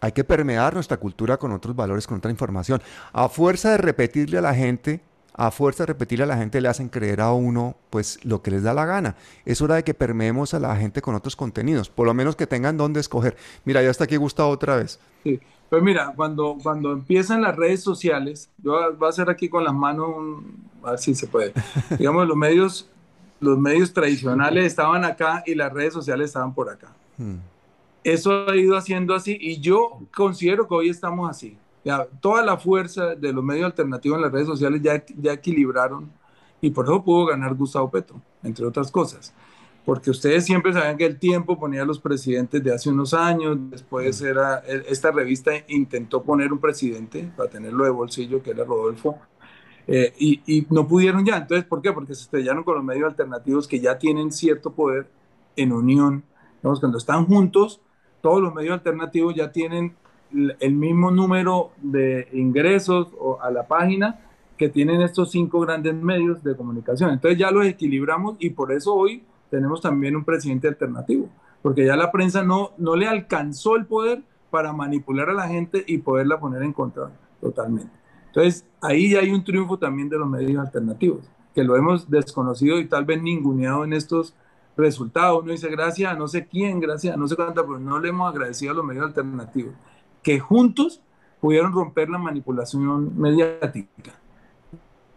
[0.01, 2.82] Hay que permear nuestra cultura con otros valores, con otra información.
[3.13, 5.01] A fuerza de repetirle a la gente,
[5.38, 8.51] a fuerza de repetirle a la gente, le hacen creer a uno pues lo que
[8.51, 9.15] les da la gana.
[9.45, 12.47] Es hora de que permeemos a la gente con otros contenidos, por lo menos que
[12.47, 13.38] tengan dónde escoger.
[13.63, 14.99] Mira, ya está aquí Gustavo otra vez.
[15.23, 15.39] Sí.
[15.69, 19.73] Pues mira, cuando, cuando empiezan las redes sociales, yo voy a hacer aquí con las
[19.73, 20.41] manos,
[20.81, 21.53] a ver si se puede.
[21.99, 22.89] Digamos, los medios,
[23.41, 26.88] los medios tradicionales estaban acá y las redes sociales estaban por acá.
[27.17, 27.39] Hmm.
[28.03, 31.57] Eso ha ido haciendo así y yo considero que hoy estamos así.
[31.88, 36.11] Ya, toda la fuerza de los medios alternativos en las redes sociales ya, ya equilibraron
[36.59, 39.33] y por eso pudo ganar Gustavo Petro, entre otras cosas
[39.88, 43.57] porque ustedes siempre sabían que el tiempo ponía a los presidentes de hace unos años,
[43.69, 48.65] después era, e, esta revista intentó poner un presidente para tenerlo de bolsillo, que era
[48.65, 49.17] Rodolfo,
[49.88, 51.38] eh, y, y, no pudieron ya.
[51.38, 51.93] Entonces, ¿por qué?
[51.93, 55.07] Porque se estrellaron con los medios alternativos que ya tienen cierto poder
[55.55, 56.25] en unión.
[56.61, 57.79] cuando están juntos,
[58.19, 59.95] todos los medios alternativos ya tienen
[60.32, 63.07] el mismo número de ingresos
[63.41, 64.19] a la página
[64.57, 67.11] que tienen estos cinco grandes medios de comunicación.
[67.11, 71.30] Entonces ya los equilibramos y por eso hoy tenemos también un presidente alternativo,
[71.61, 75.84] porque ya la prensa no, no le alcanzó el poder para manipular a la gente
[75.88, 77.91] y poderla poner en contra totalmente.
[78.28, 82.86] Entonces, ahí hay un triunfo también de los medios alternativos, que lo hemos desconocido y
[82.86, 84.36] tal vez ninguneado en estos
[84.75, 85.41] resultados.
[85.41, 88.09] Uno dice gracias a no sé quién, gracias a no sé cuánta, pero no le
[88.09, 89.73] hemos agradecido a los medios alternativos,
[90.28, 91.01] que juntos
[91.39, 94.11] pudieron romper la manipulación mediática.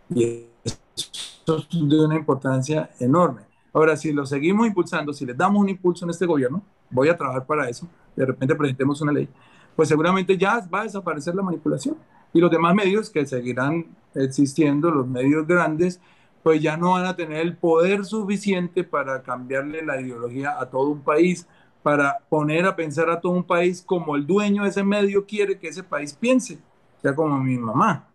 [0.09, 3.43] Y eso es de una importancia enorme.
[3.73, 7.17] Ahora, si lo seguimos impulsando, si les damos un impulso en este gobierno, voy a
[7.17, 9.29] trabajar para eso, de repente presentemos una ley,
[9.75, 11.97] pues seguramente ya va a desaparecer la manipulación.
[12.33, 16.01] Y los demás medios que seguirán existiendo, los medios grandes,
[16.45, 20.87] pues ya no van a tener el poder suficiente para cambiarle la ideología a todo
[20.91, 21.49] un país,
[21.83, 25.59] para poner a pensar a todo un país como el dueño de ese medio quiere
[25.59, 26.59] que ese país piense,
[27.01, 28.07] sea como mi mamá.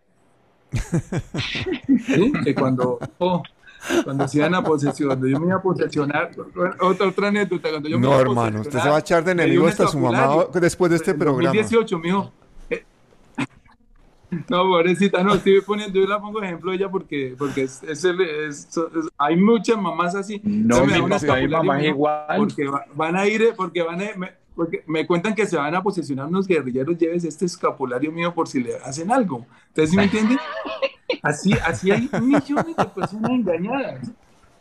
[1.86, 2.32] ¿Sí?
[2.44, 3.42] Que cuando, oh,
[4.04, 6.30] cuando se iban a posesión, cuando yo me iba a posesionar,
[6.80, 9.66] otra, otra anécdota, cuando yo me No, hermano, usted se va a echar de enemigo
[9.66, 11.54] hasta su mamá después de este programa.
[11.54, 12.32] 2018, mijo.
[14.48, 18.04] No, pobrecita, no, estoy poniendo, yo la pongo ejemplo ella porque, porque es, es,
[19.16, 20.40] hay muchas mamás así.
[20.42, 21.00] No, mi,
[21.48, 22.36] mamá es igual.
[22.36, 25.82] Porque van a ir, porque van a, me, porque me cuentan que se van a
[25.82, 29.46] posesionar unos guerrilleros, lleves este escapulario mío por si le hacen algo.
[29.68, 30.38] ¿Ustedes sí me entienden?
[31.22, 34.10] Así, así hay millones de personas engañadas.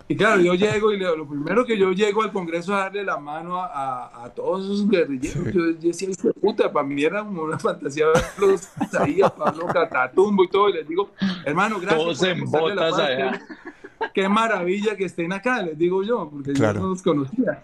[0.08, 3.18] Y claro, yo llego y lo, primero que yo llego al Congreso a darle la
[3.18, 5.52] mano a, a, todos esos guerrilleros.
[5.52, 10.48] Yo, decía, puta, para mí era como una fantasía verlos ahí, a Pablo Catatumbo y
[10.48, 10.70] todo.
[10.70, 11.10] Y les digo,
[11.44, 12.04] hermano, gracias.
[12.04, 13.42] Todos en botas allá.
[14.14, 17.64] Qué, maravilla que estén acá, les digo yo, porque yo no los conocía.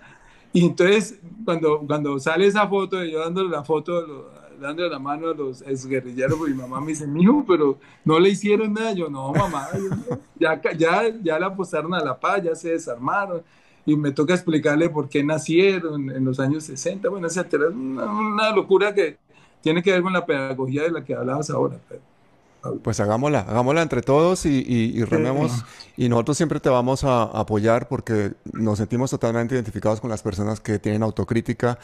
[0.52, 4.32] Y entonces, cuando, cuando sale esa foto, yo dándole la foto
[4.62, 8.30] dándole la mano a los exguerrilleros, pues mi mamá me dice, mijo, pero no le
[8.30, 8.94] hicieron nada.
[8.94, 9.68] Yo, no, mamá,
[10.40, 13.42] ya, ya, ya la apostaron a la paz, ya se desarmaron.
[13.86, 17.66] Y me toca explicarle por qué nacieron en los años 60, bueno, etcétera.
[17.68, 19.18] Es una, una locura que
[19.62, 21.80] tiene que ver con la pedagogía de la que hablabas ahora.
[21.90, 22.11] Pero.
[22.84, 25.66] Pues hagámosla, hagámosla entre todos y, rememos.
[25.98, 30.60] Y nosotros siempre te vamos a apoyar porque nos sentimos totalmente identificados con las personas
[30.60, 31.80] que tienen autocrítica.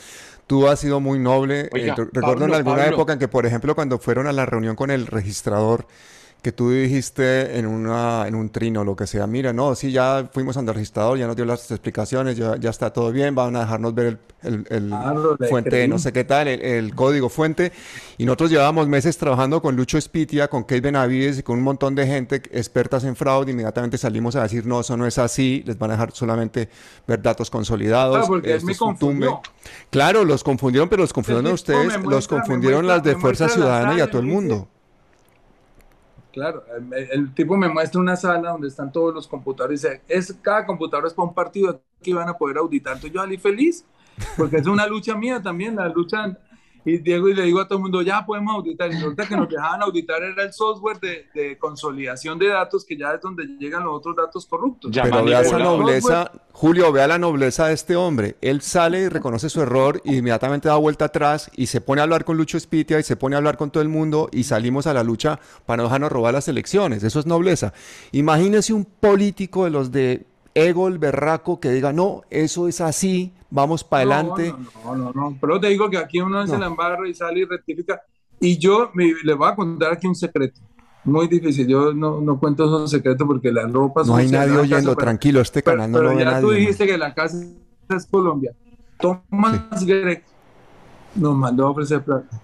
[0.45, 1.69] Tú has sido muy noble.
[1.73, 4.91] Eh, recuerdo en alguna época en que, por ejemplo, cuando fueron a la reunión con
[4.91, 5.87] el registrador,
[6.41, 10.29] que tú dijiste en, una, en un trino, lo que sea, mira, no, sí, ya
[10.31, 13.61] fuimos al registrador, ya nos dio las explicaciones, ya, ya está todo bien, van a
[13.61, 14.93] dejarnos ver el, el,
[15.49, 17.71] fuente, no sé qué tal, el, código fuente.
[18.17, 21.95] Y nosotros llevábamos meses trabajando con Lucho Spitia, con Kate Benavides y con un montón
[21.95, 23.51] de gente expertas en fraude.
[23.51, 26.69] Inmediatamente salimos a decir, no, eso no es así, les van a dejar solamente
[27.07, 28.15] ver datos consolidados.
[28.15, 29.41] Claro, porque me confundió.
[29.89, 34.01] Claro, los confundieron, pero los confundieron a ustedes, los confundieron las de Fuerza Ciudadana y
[34.01, 34.69] a todo el mundo
[36.37, 36.63] claro.
[37.11, 40.67] El, tipo me muestra una sala donde están todos los computadores y dice, es, cada
[40.67, 42.93] computador es para un partido que van a poder auditar.
[42.93, 43.85] Entonces yo salí feliz,
[44.37, 46.37] porque es una lucha mía también, la lucha
[46.87, 48.89] y Diego y le digo a todo el mundo, ya podemos auditar.
[48.89, 53.11] Y resulta que nos dejaban auditar era el software de, consolidación de datos, que ya
[53.13, 54.91] es donde llegan los otros datos corruptos.
[54.93, 58.37] Pero vea esa nobleza, Julio, vea la nobleza de este hombre.
[58.39, 62.03] Él sale y reconoce su error y inmediatamente da vuelta atrás y se pone a
[62.05, 64.87] hablar con Lucho Spitia y se pone a hablar con todo el mundo y salimos
[64.87, 67.03] a la lucha para no dejarnos robar las elecciones.
[67.03, 67.73] Eso es nobleza.
[68.13, 73.33] Imagínese un político de los de ego, el berraco, que diga, no, eso es así,
[73.49, 74.53] vamos para adelante.
[74.83, 77.45] No, no, no, pero te digo que aquí uno se la embarra y sale y
[77.45, 78.01] rectifica.
[78.39, 78.91] Y yo
[79.23, 80.61] le voy a contar aquí un secreto.
[81.03, 84.03] Muy difícil, yo no, no cuento esos secretos porque la ropa...
[84.03, 87.13] No hay nadie oyendo, tranquilo, este canal no lo ve ya tú dijiste que la
[87.13, 87.37] casa
[87.89, 88.53] es Colombia.
[88.99, 89.87] Tomás sí.
[91.15, 92.41] nos mandó a ofrecer plata.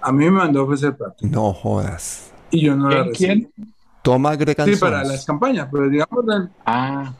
[0.00, 1.16] A mí me mandó a ofrecer plata.
[1.22, 2.32] No jodas.
[2.50, 3.26] Y yo no la ¿En recibí.
[3.26, 3.52] quién?
[4.02, 6.24] Toma Gregan Sí, para las campañas, pero digamos,
[6.66, 7.14] Ah.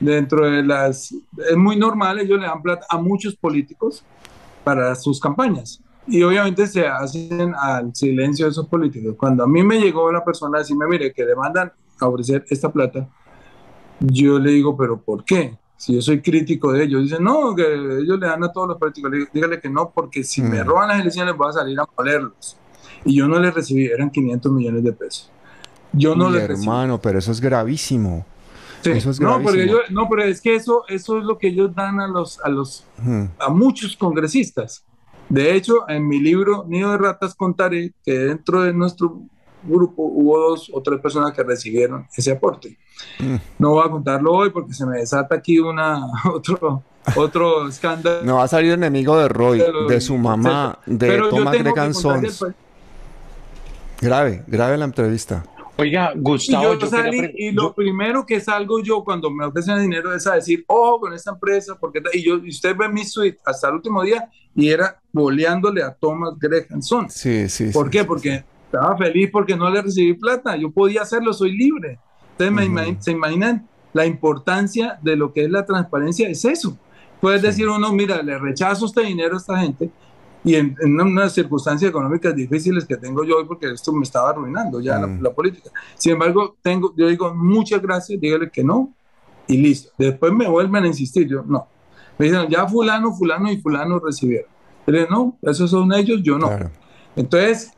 [0.00, 1.12] Dentro de las...
[1.48, 4.04] Es muy normal, ellos le dan plata a muchos políticos
[4.64, 5.80] para sus campañas.
[6.08, 9.14] Y obviamente se hacen al silencio de esos políticos.
[9.18, 12.70] Cuando a mí me llegó la persona a decirme, mire, que demandan a ofrecer esta
[12.72, 13.08] plata,
[14.00, 15.56] yo le digo, pero ¿por qué?
[15.76, 18.78] Si yo soy crítico de ellos, dicen, no, que ellos le dan a todos los
[18.78, 19.10] políticos.
[19.12, 20.66] Digo, dígale que no, porque si me Mm.
[20.66, 22.56] roban las elecciones voy a salir a molerlos.
[23.04, 25.30] Y yo no les recibí, eran 500 millones de pesos.
[25.92, 26.66] Yo no Uy, les recibí.
[26.66, 28.24] hermano, pero eso es gravísimo.
[28.92, 28.98] Sí.
[28.98, 29.78] Eso es no, porque gravísimo.
[29.78, 32.48] ellos- no, pero es que eso, eso es lo que ellos dan a los, a
[32.48, 33.24] los, Hmm.
[33.38, 34.84] a muchos congresistas.
[35.28, 39.22] De hecho, en mi libro Nido de Ratas contaré que dentro de nuestro
[39.64, 42.78] grupo hubo dos o tres personas que recibieron ese aporte.
[43.18, 43.34] Mm.
[43.58, 46.82] No voy a contarlo hoy porque se me desata aquí una otro
[47.16, 48.22] otro escándalo.
[48.24, 51.58] No va a salir enemigo de Roy, Pero- de su mamá, de Pero yo que
[51.58, 52.42] Gregan Sons.
[52.42, 52.54] el-
[54.00, 55.44] Grave, grave la entrevista.
[55.78, 59.30] Oiga, Y Gustavo, yo yo quería salí, y lo yo- primero que salgo yo cuando
[59.30, 62.10] me ofrecen dinero es a decir, ojo con esta empresa, porque ta-".
[62.12, 65.92] y yo, y usted ve mi suite hasta el último día y era boleándole a
[65.94, 67.10] Thomas Greganson.
[67.10, 67.70] Sí, sí.
[67.72, 67.98] ¿Por sí, qué?
[68.00, 70.56] sí, Porque estaba feliz porque no le recibí plata.
[70.56, 71.98] Yo podía hacerlo, soy libre.
[72.32, 72.72] Ustedes me Ujú.
[72.74, 76.76] imagi- se imaginan la importancia de lo que es la transparencia, es eso.
[77.20, 77.46] Puedes Sí.
[77.46, 79.90] decir uno, mira, le rechazo este dinero a esta gente
[80.44, 84.30] y en, en unas circunstancias económicas difíciles que tengo yo hoy porque esto me estaba
[84.30, 85.22] arruinando ya la, Mm.
[85.22, 85.70] la política.
[85.96, 88.92] Sin embargo, tengo, yo digo muchas gracias, dígale que no
[89.48, 89.90] y listo.
[89.98, 91.66] Después me vuelven a insistir, yo no.
[92.18, 94.48] Me dicen, ya fulano, fulano y fulano recibieron.
[94.86, 96.46] Yo digo, no, esos son ellos, yo no.
[96.48, 96.70] Claro.
[97.16, 97.72] Entonces,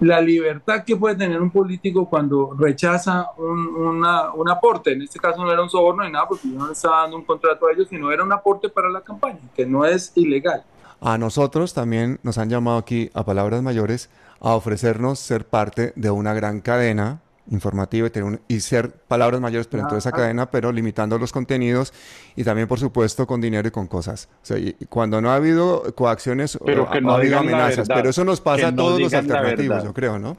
[0.00, 5.18] la libertad que puede tener un político cuando rechaza un, una- un aporte, en este
[5.18, 7.72] caso no era un soborno ni nada, porque yo no estaba dando un contrato a
[7.72, 10.62] ellos, sino era un aporte para la campaña, que no es ilegal.
[11.04, 14.08] A nosotros también nos han llamado aquí a Palabras Mayores
[14.40, 19.38] a ofrecernos ser parte de una gran cadena informativa y, tener un- y ser Palabras
[19.38, 21.92] Mayores pero en toda esa cadena, pero limitando los contenidos
[22.36, 24.30] y también, por supuesto, con dinero y con cosas.
[24.42, 27.16] O sea, y- y cuando no ha habido coacciones, Pero o- que ha, no ha
[27.16, 30.18] habido amenazas, verdad, pero eso nos pasa que a no todos los alternativos, yo creo,
[30.18, 30.38] ¿no?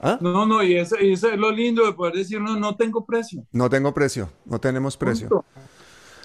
[0.00, 0.16] ¿Ah?
[0.22, 3.04] No, no, y eso, y eso es lo lindo de poder decir, no, no tengo
[3.04, 3.44] precio.
[3.52, 5.28] No tengo precio, no tenemos precio.
[5.28, 5.44] Punto.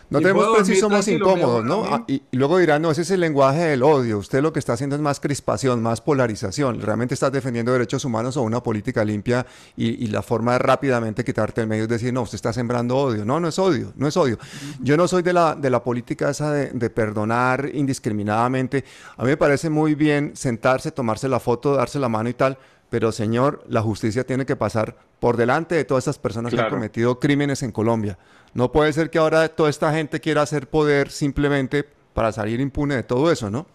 [0.09, 1.85] No Y tenemos y dormir somos incómodos, ¿no?
[1.85, 4.19] Ah, y, y luego dirán, no, ese es el lenguaje del odio.
[4.19, 6.81] Usted lo que está haciendo es más crispación, más polarización.
[6.81, 9.45] Realmente estás defendiendo derechos humanos o una política limpia
[9.75, 12.97] y, y la forma de rápidamente quitarte el medio es decir, no, usted está sembrando
[12.97, 13.25] odio.
[13.25, 14.37] No, no es odio, no es odio.
[14.79, 18.83] Yo no soy de la, de la política esa de, de perdonar indiscriminadamente.
[19.17, 22.57] A mí me parece muy bien sentarse, tomarse la foto, darse la mano y tal.
[22.89, 26.69] Pero señor, la justicia tiene que pasar por delante de todas estas personas que han
[26.69, 28.19] cometido crímenes en Colombia.
[28.53, 31.83] No puede ser que ahora toda esta gente quiera hacer poder simplemente
[32.13, 33.65] para salir impune de todo eso, ¿no?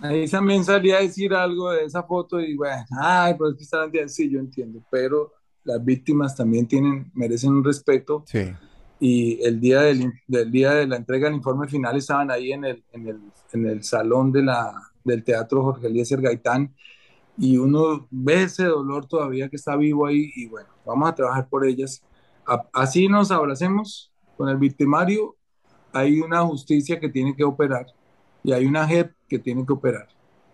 [0.00, 3.90] Ahí también salía a decir algo de esa foto y bueno, ay, pues que estaban
[3.90, 8.58] diciendo, sí, yo entiendo, pero las víctimas también tienen, merecen un respeto Sí.
[8.98, 12.64] y el día del, del día de la entrega del informe final estaban ahí en
[12.64, 13.20] el, en el,
[13.52, 14.72] en el salón de la,
[15.04, 16.74] del Teatro Jorge Eliezer Gaitán
[17.36, 21.48] y uno ve ese dolor todavía que está vivo ahí y bueno, vamos a trabajar
[21.48, 22.04] por ellas.
[22.72, 25.36] Así nos abracemos con el victimario,
[25.92, 27.86] hay una justicia que tiene que operar
[28.42, 30.08] y hay una JEP que tiene que operar,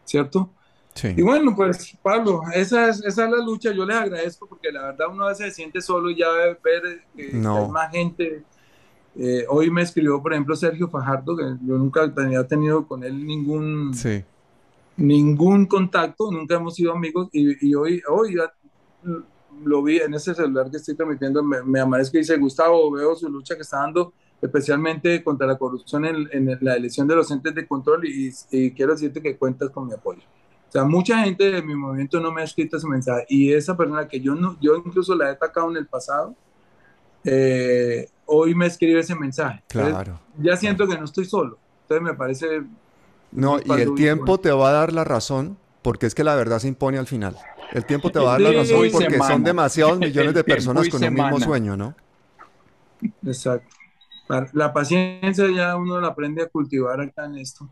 [0.04, 0.50] ¿cierto?
[0.94, 1.14] Sí.
[1.16, 4.82] Y bueno, pues Pablo, esa es, esa es la lucha, yo les agradezco porque la
[4.86, 7.56] verdad uno a veces se siente solo y ya ve ver que No.
[7.64, 8.44] hay más gente.
[9.16, 13.24] Eh, hoy me escribió, por ejemplo, Sergio Fajardo, que yo nunca había tenido con él
[13.26, 14.22] ningún, Sí.
[14.96, 18.52] ningún contacto, nunca hemos sido amigos y, y hoy, hoy ya
[19.64, 23.14] lo vi en ese celular que estoy transmitiendo, me, me amanezco y dice, Gustavo, veo
[23.14, 27.30] su lucha que está dando especialmente contra la corrupción en, en la elección de los
[27.30, 30.22] entes de control y, y quiero decirte que cuentas con mi apoyo.
[30.68, 33.76] O sea, mucha gente de mi movimiento no me ha escrito ese mensaje y esa
[33.76, 36.34] persona que yo, no, yo incluso la he atacado en el pasado,
[37.24, 39.62] eh, hoy me escribe ese mensaje.
[39.68, 40.20] Entonces, Claro.
[40.38, 41.58] ya siento que no estoy solo.
[41.82, 42.62] Entonces me parece...
[43.32, 44.38] No, y el tiempo bueno.
[44.40, 47.36] te va a dar la razón porque es que la verdad se impone al final.
[47.72, 49.34] El tiempo te va a dar la razón porque semana.
[49.34, 51.44] son demasiados millones de personas con un mismo semana.
[51.44, 51.94] sueño, ¿no?
[53.24, 53.76] Exacto.
[54.28, 57.68] La, la paciencia ya uno la aprende a cultivar acá en esto.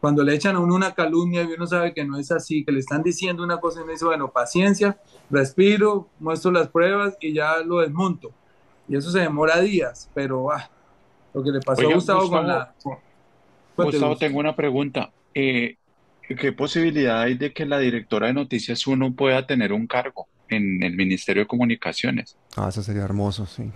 [0.00, 2.72] Cuando le echan a uno una calumnia y uno sabe que no es así, que
[2.72, 4.98] le están diciendo una cosa y uno dice, bueno, paciencia,
[5.30, 8.32] respiro, muestro las pruebas y ya lo desmonto.
[8.88, 10.70] Y eso se demora días, pero ah,
[11.34, 12.74] lo que le pasó Oiga, a Gustavo, con Gustavo, la...
[13.76, 14.18] Cuente, Gustavo, Gus.
[14.18, 15.12] tengo una pregunta.
[15.34, 15.76] Eh,
[16.36, 20.82] ¿qué posibilidad hay de que la directora de Noticias Uno pueda tener un cargo en
[20.82, 22.36] el Ministerio de Comunicaciones?
[22.56, 23.70] Ah, eso sería hermoso, sí.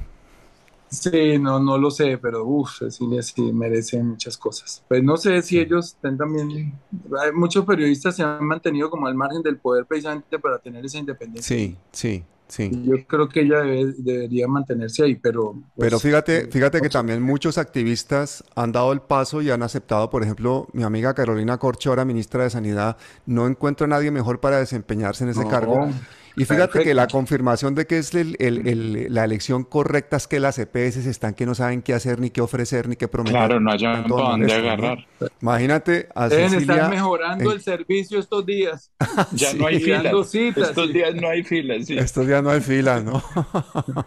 [0.89, 4.85] Sí, no, no lo sé, pero uff, Cecilia sí merece muchas cosas.
[4.87, 6.79] Pues no sé si ellos están también,
[7.21, 10.99] hay muchos periodistas se han mantenido como al margen del poder precisamente para tener esa
[10.99, 11.57] independencia.
[11.57, 12.71] Sí, sí, sí.
[12.85, 16.89] Yo creo que ella debe- debería mantenerse ahí, pero Pero pues, fíjate, eh, fíjate que
[16.91, 21.59] también muchos activistas han dado el paso y han aceptado, por ejemplo, mi amiga Carolina
[21.59, 25.49] Corcho, ahora ministra de Sanidad, no encuentro a nadie mejor para desempeñarse en ese No,
[25.49, 25.89] cargo.
[26.37, 30.27] Y fíjate que la confirmación de que es el- el- el- la elección correcta es
[30.27, 33.39] que las EPS están que no saben qué hacer, ni qué ofrecer, ni qué prometer.
[33.39, 35.07] Claro, no hayan para dónde agarrar.
[35.41, 38.91] Imagínate a Deben estar mejorando el servicio estos días
[39.33, 39.59] Ya Sí.
[39.59, 40.31] no hay filas.
[40.31, 40.69] citas.
[40.71, 40.93] Estos sí.
[40.93, 41.97] días no hay filas, sí.
[41.99, 43.23] Estos días no hay fila, ¿no?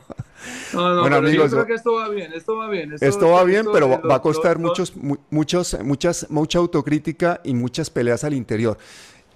[0.73, 2.93] No, no, Bueno, pero amigos, yo creo que esto va bien, esto va bien.
[3.01, 6.59] Esto va bien, esto pero va a costar los- los- muchos, mu- muchos, muchas, mucha
[6.59, 8.78] autocrítica y muchas peleas al interior.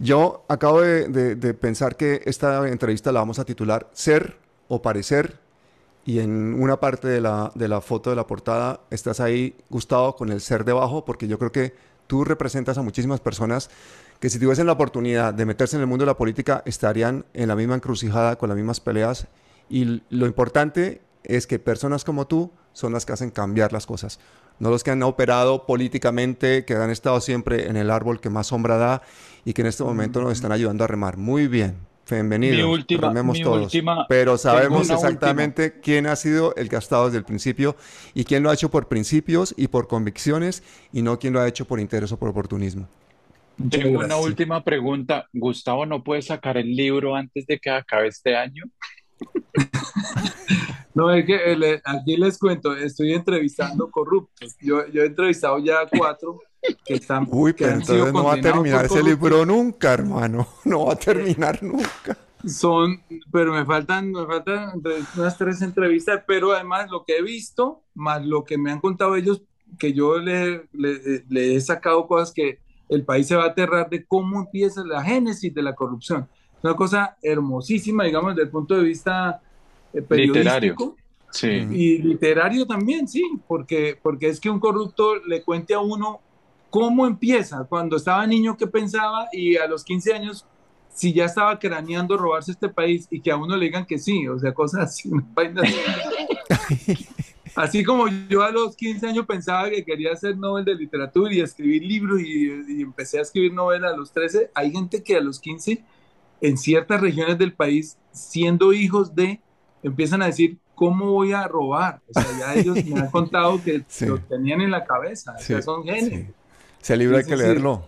[0.02, 5.40] Yo acabo de, pensar que esta entrevista la vamos a titular Ser o Parecer.
[6.06, 10.16] Y en una parte de la, de la foto de la portada estás ahí, Gustavo,
[10.16, 11.76] con el ser debajo, porque yo creo que
[12.08, 13.70] tú representas a muchísimas personas
[14.20, 17.50] que si tuviesen la oportunidad de meterse en el mundo de la política estarían en
[17.50, 19.28] la misma encrucijada, con las mismas peleas.
[19.70, 24.20] Y lo importante es que personas como tú son las que hacen cambiar las cosas.
[24.60, 28.48] No los que han operado políticamente, que han estado siempre en el árbol que más
[28.48, 29.02] sombra da
[29.44, 31.18] y que en este momento nos están ayudando a remar.
[31.18, 31.78] Muy bien.
[32.10, 32.58] Bienvenidos.
[32.58, 33.64] Mi última- rememos mi todos.
[33.64, 37.76] última- Pero sabemos exactamente quién ha sido el que ha estado desde el principio
[38.14, 40.62] y quién lo ha hecho por principios y por convicciones
[40.92, 42.88] y no quién lo ha hecho por interés o por oportunismo.
[43.58, 45.26] Muchas Tengo una última pregunta.
[45.32, 48.64] Gustavo, ¿no puede sacar el libro antes de que acabe este año?
[50.94, 54.56] No, es que eh, aquí les cuento, estoy entrevistando corruptos.
[54.62, 56.40] Yo, yo he entrevistado ya a cuatro
[56.86, 60.48] que están Uy, que pero entonces no va a terminar ese libro nunca, hermano.
[60.66, 62.18] No va a terminar nunca.
[62.46, 63.00] Son,
[63.32, 64.82] pero me faltan, me faltan
[65.16, 69.16] unas tres entrevistas, pero además lo que he visto, más lo que me han contado
[69.16, 69.44] ellos,
[69.78, 73.90] que yo le, le- le he sacado cosas que el país se va a aterrar
[73.90, 76.28] de cómo empieza la génesis de la corrupción.
[76.64, 79.42] Una cosa hermosísima, digamos, desde el punto de vista
[79.94, 80.76] eh, Literario.
[80.76, 80.98] periodístico.
[81.32, 81.62] Sí.
[81.62, 81.74] Ujú.
[81.74, 86.20] Y literario también, sí, porque, porque es que un corrupto le cuente a uno
[86.70, 90.46] cómo empieza, cuando estaba niño, qué pensaba, y a los 15 años,
[90.94, 94.28] si ya estaba craneando robarse este país, y que a uno le digan que sí,
[94.28, 95.10] o sea, cosas así,
[97.56, 97.84] así.
[97.84, 101.84] Como yo a los 15 años pensaba que quería ser Nobel de Literatura y escribir
[101.84, 105.40] libros, y, y empecé a escribir novelas a los 13, hay gente que a los
[105.40, 105.84] 15,
[106.42, 109.42] en ciertas regiones del país, siendo hijos de,
[109.84, 112.02] empiezan a decir, ¿cómo voy a robar?
[112.14, 114.06] O sea, ya ellos me han contado que Sí.
[114.06, 116.10] lo tenían en la cabeza, o sea, Sí, son genios.
[116.10, 116.28] sí.
[116.82, 117.88] Ese libro hay Sí, que leerlo.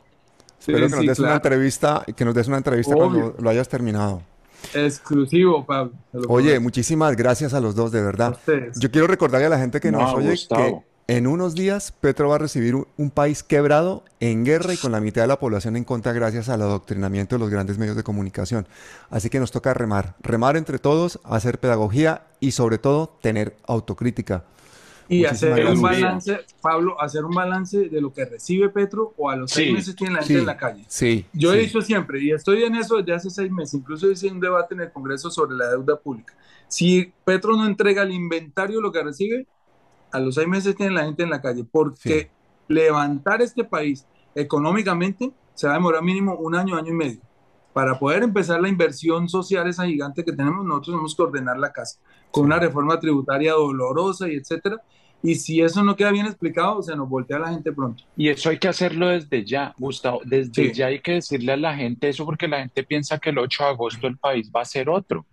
[0.59, 3.09] Sí, Espero que nos sí, des una entrevista, que nos des una entrevista Obvio.
[3.31, 4.21] cuando lo hayas terminado.
[4.73, 5.91] Exclusivo, Pablo.
[6.29, 8.37] Oye, muchísimas gracias a los dos, de verdad.
[8.75, 10.79] Yo quiero recordarle a la gente que No, nos oye Gustavo.
[10.81, 14.77] que en unos días Petro va a recibir un, un país quebrado, en guerra y
[14.77, 17.95] con la mitad de la población en contra gracias al adoctrinamiento de los grandes medios
[17.95, 18.67] de comunicación.
[19.09, 24.45] Así que nos toca remar, remar entre todos, hacer pedagogía y sobre todo tener autocrítica.
[25.09, 29.29] Y Muchísimas hacer un balance, Pablo, hacer un balance de lo que recibe Petro o
[29.29, 30.85] a los seis meses tiene la gente Sí, en la calle.
[30.87, 31.57] sí, Yo sí.
[31.57, 34.73] he dicho siempre, y estoy en eso desde hace seis meses, incluso hice un debate
[34.75, 36.33] en el Congreso sobre la deuda pública.
[36.69, 39.45] Si Petro no entrega el inventario de lo que recibe,
[40.13, 42.29] a los seis meses tiene la gente en la calle, porque
[42.67, 44.05] levantar este país
[44.35, 47.19] económicamente se va a demorar mínimo un año, año y medio.
[47.73, 51.71] Para poder empezar la inversión social, esa gigante que tenemos, nosotros tenemos que ordenar la
[51.71, 51.99] casa
[52.31, 52.45] con Sí.
[52.45, 54.77] una reforma tributaria dolorosa y etcétera.
[55.25, 58.03] Y si eso no queda bien explicado, se nos voltea la gente pronto.
[58.17, 60.19] Y eso hay que hacerlo desde ya, Gustavo.
[60.25, 60.73] Desde Sí.
[60.73, 63.63] ya hay que decirle a la gente eso porque la gente piensa que el 8
[63.63, 65.25] de agosto el país va a ser otro.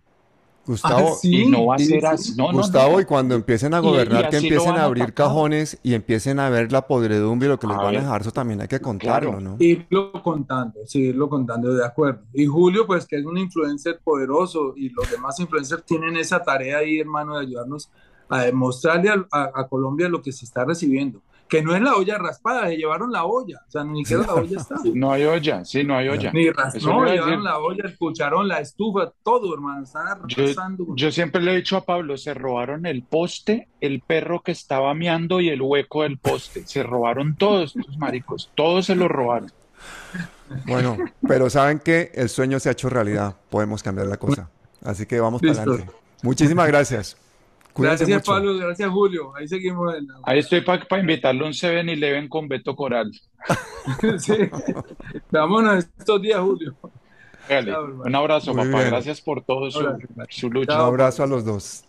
[0.65, 1.41] Gustavo, Ah, sí.
[1.43, 2.05] y no va a sí, ser sí.
[2.07, 2.33] así.
[2.37, 2.99] No, no, Gustavo, no.
[3.01, 6.49] y cuando empiecen a Y- y gobernar, que empiecen a abrir cajones y empiecen a
[6.49, 8.79] ver la podredumbre y lo que les A van a dejar, eso también hay que
[8.79, 9.41] contarlo, Claro.
[9.41, 9.55] ¿no?
[9.59, 12.21] Irlo contando, sí, irlo contando, de acuerdo.
[12.33, 16.77] Y Julio, pues que es un influencer poderoso y los demás influencers tienen esa tarea
[16.77, 17.89] ahí, hermano, de ayudarnos
[18.29, 21.21] a demostrarle a, a- a Colombia lo que se está recibiendo.
[21.51, 24.35] Que no es la olla raspada, se llevaron la olla, o sea, ni siquiera la
[24.35, 24.75] olla está.
[24.93, 26.31] No hay olla, sí, no hay olla.
[26.31, 27.39] Ni ras- no, llevaron decir.
[27.43, 30.87] la olla, el cucharón, la estufa, todo, hermano, están arrasando.
[30.95, 34.93] yo siempre le he dicho a Pablo, se robaron el poste, el perro que estaba
[34.93, 36.65] meando y el hueco del poste.
[36.65, 39.51] Se robaron todos estos maricos, todos se los robaron.
[40.67, 40.97] Bueno,
[41.27, 44.49] pero saben que el sueño se ha hecho realidad, podemos cambiar la cosa.
[44.85, 45.91] Así que vamos para adelante.
[46.23, 47.17] Muchísimas gracias.
[47.75, 48.31] Gracias, mucho.
[48.31, 49.35] Pablo, gracias, Julio.
[49.35, 49.95] Ahí seguimos.
[49.95, 53.11] En la- Ahí estoy para invitarle a un 7-Eleven con Beto Coral.
[54.19, 54.33] sí.
[55.31, 56.75] Vámonos estos días, Julio.
[57.47, 58.01] Chao.
[58.05, 58.77] Un abrazo, Muy papá.
[58.79, 58.89] bien.
[58.91, 59.81] Gracias por todo su
[60.49, 60.75] lucha.
[60.75, 61.83] Un abrazo a los dos.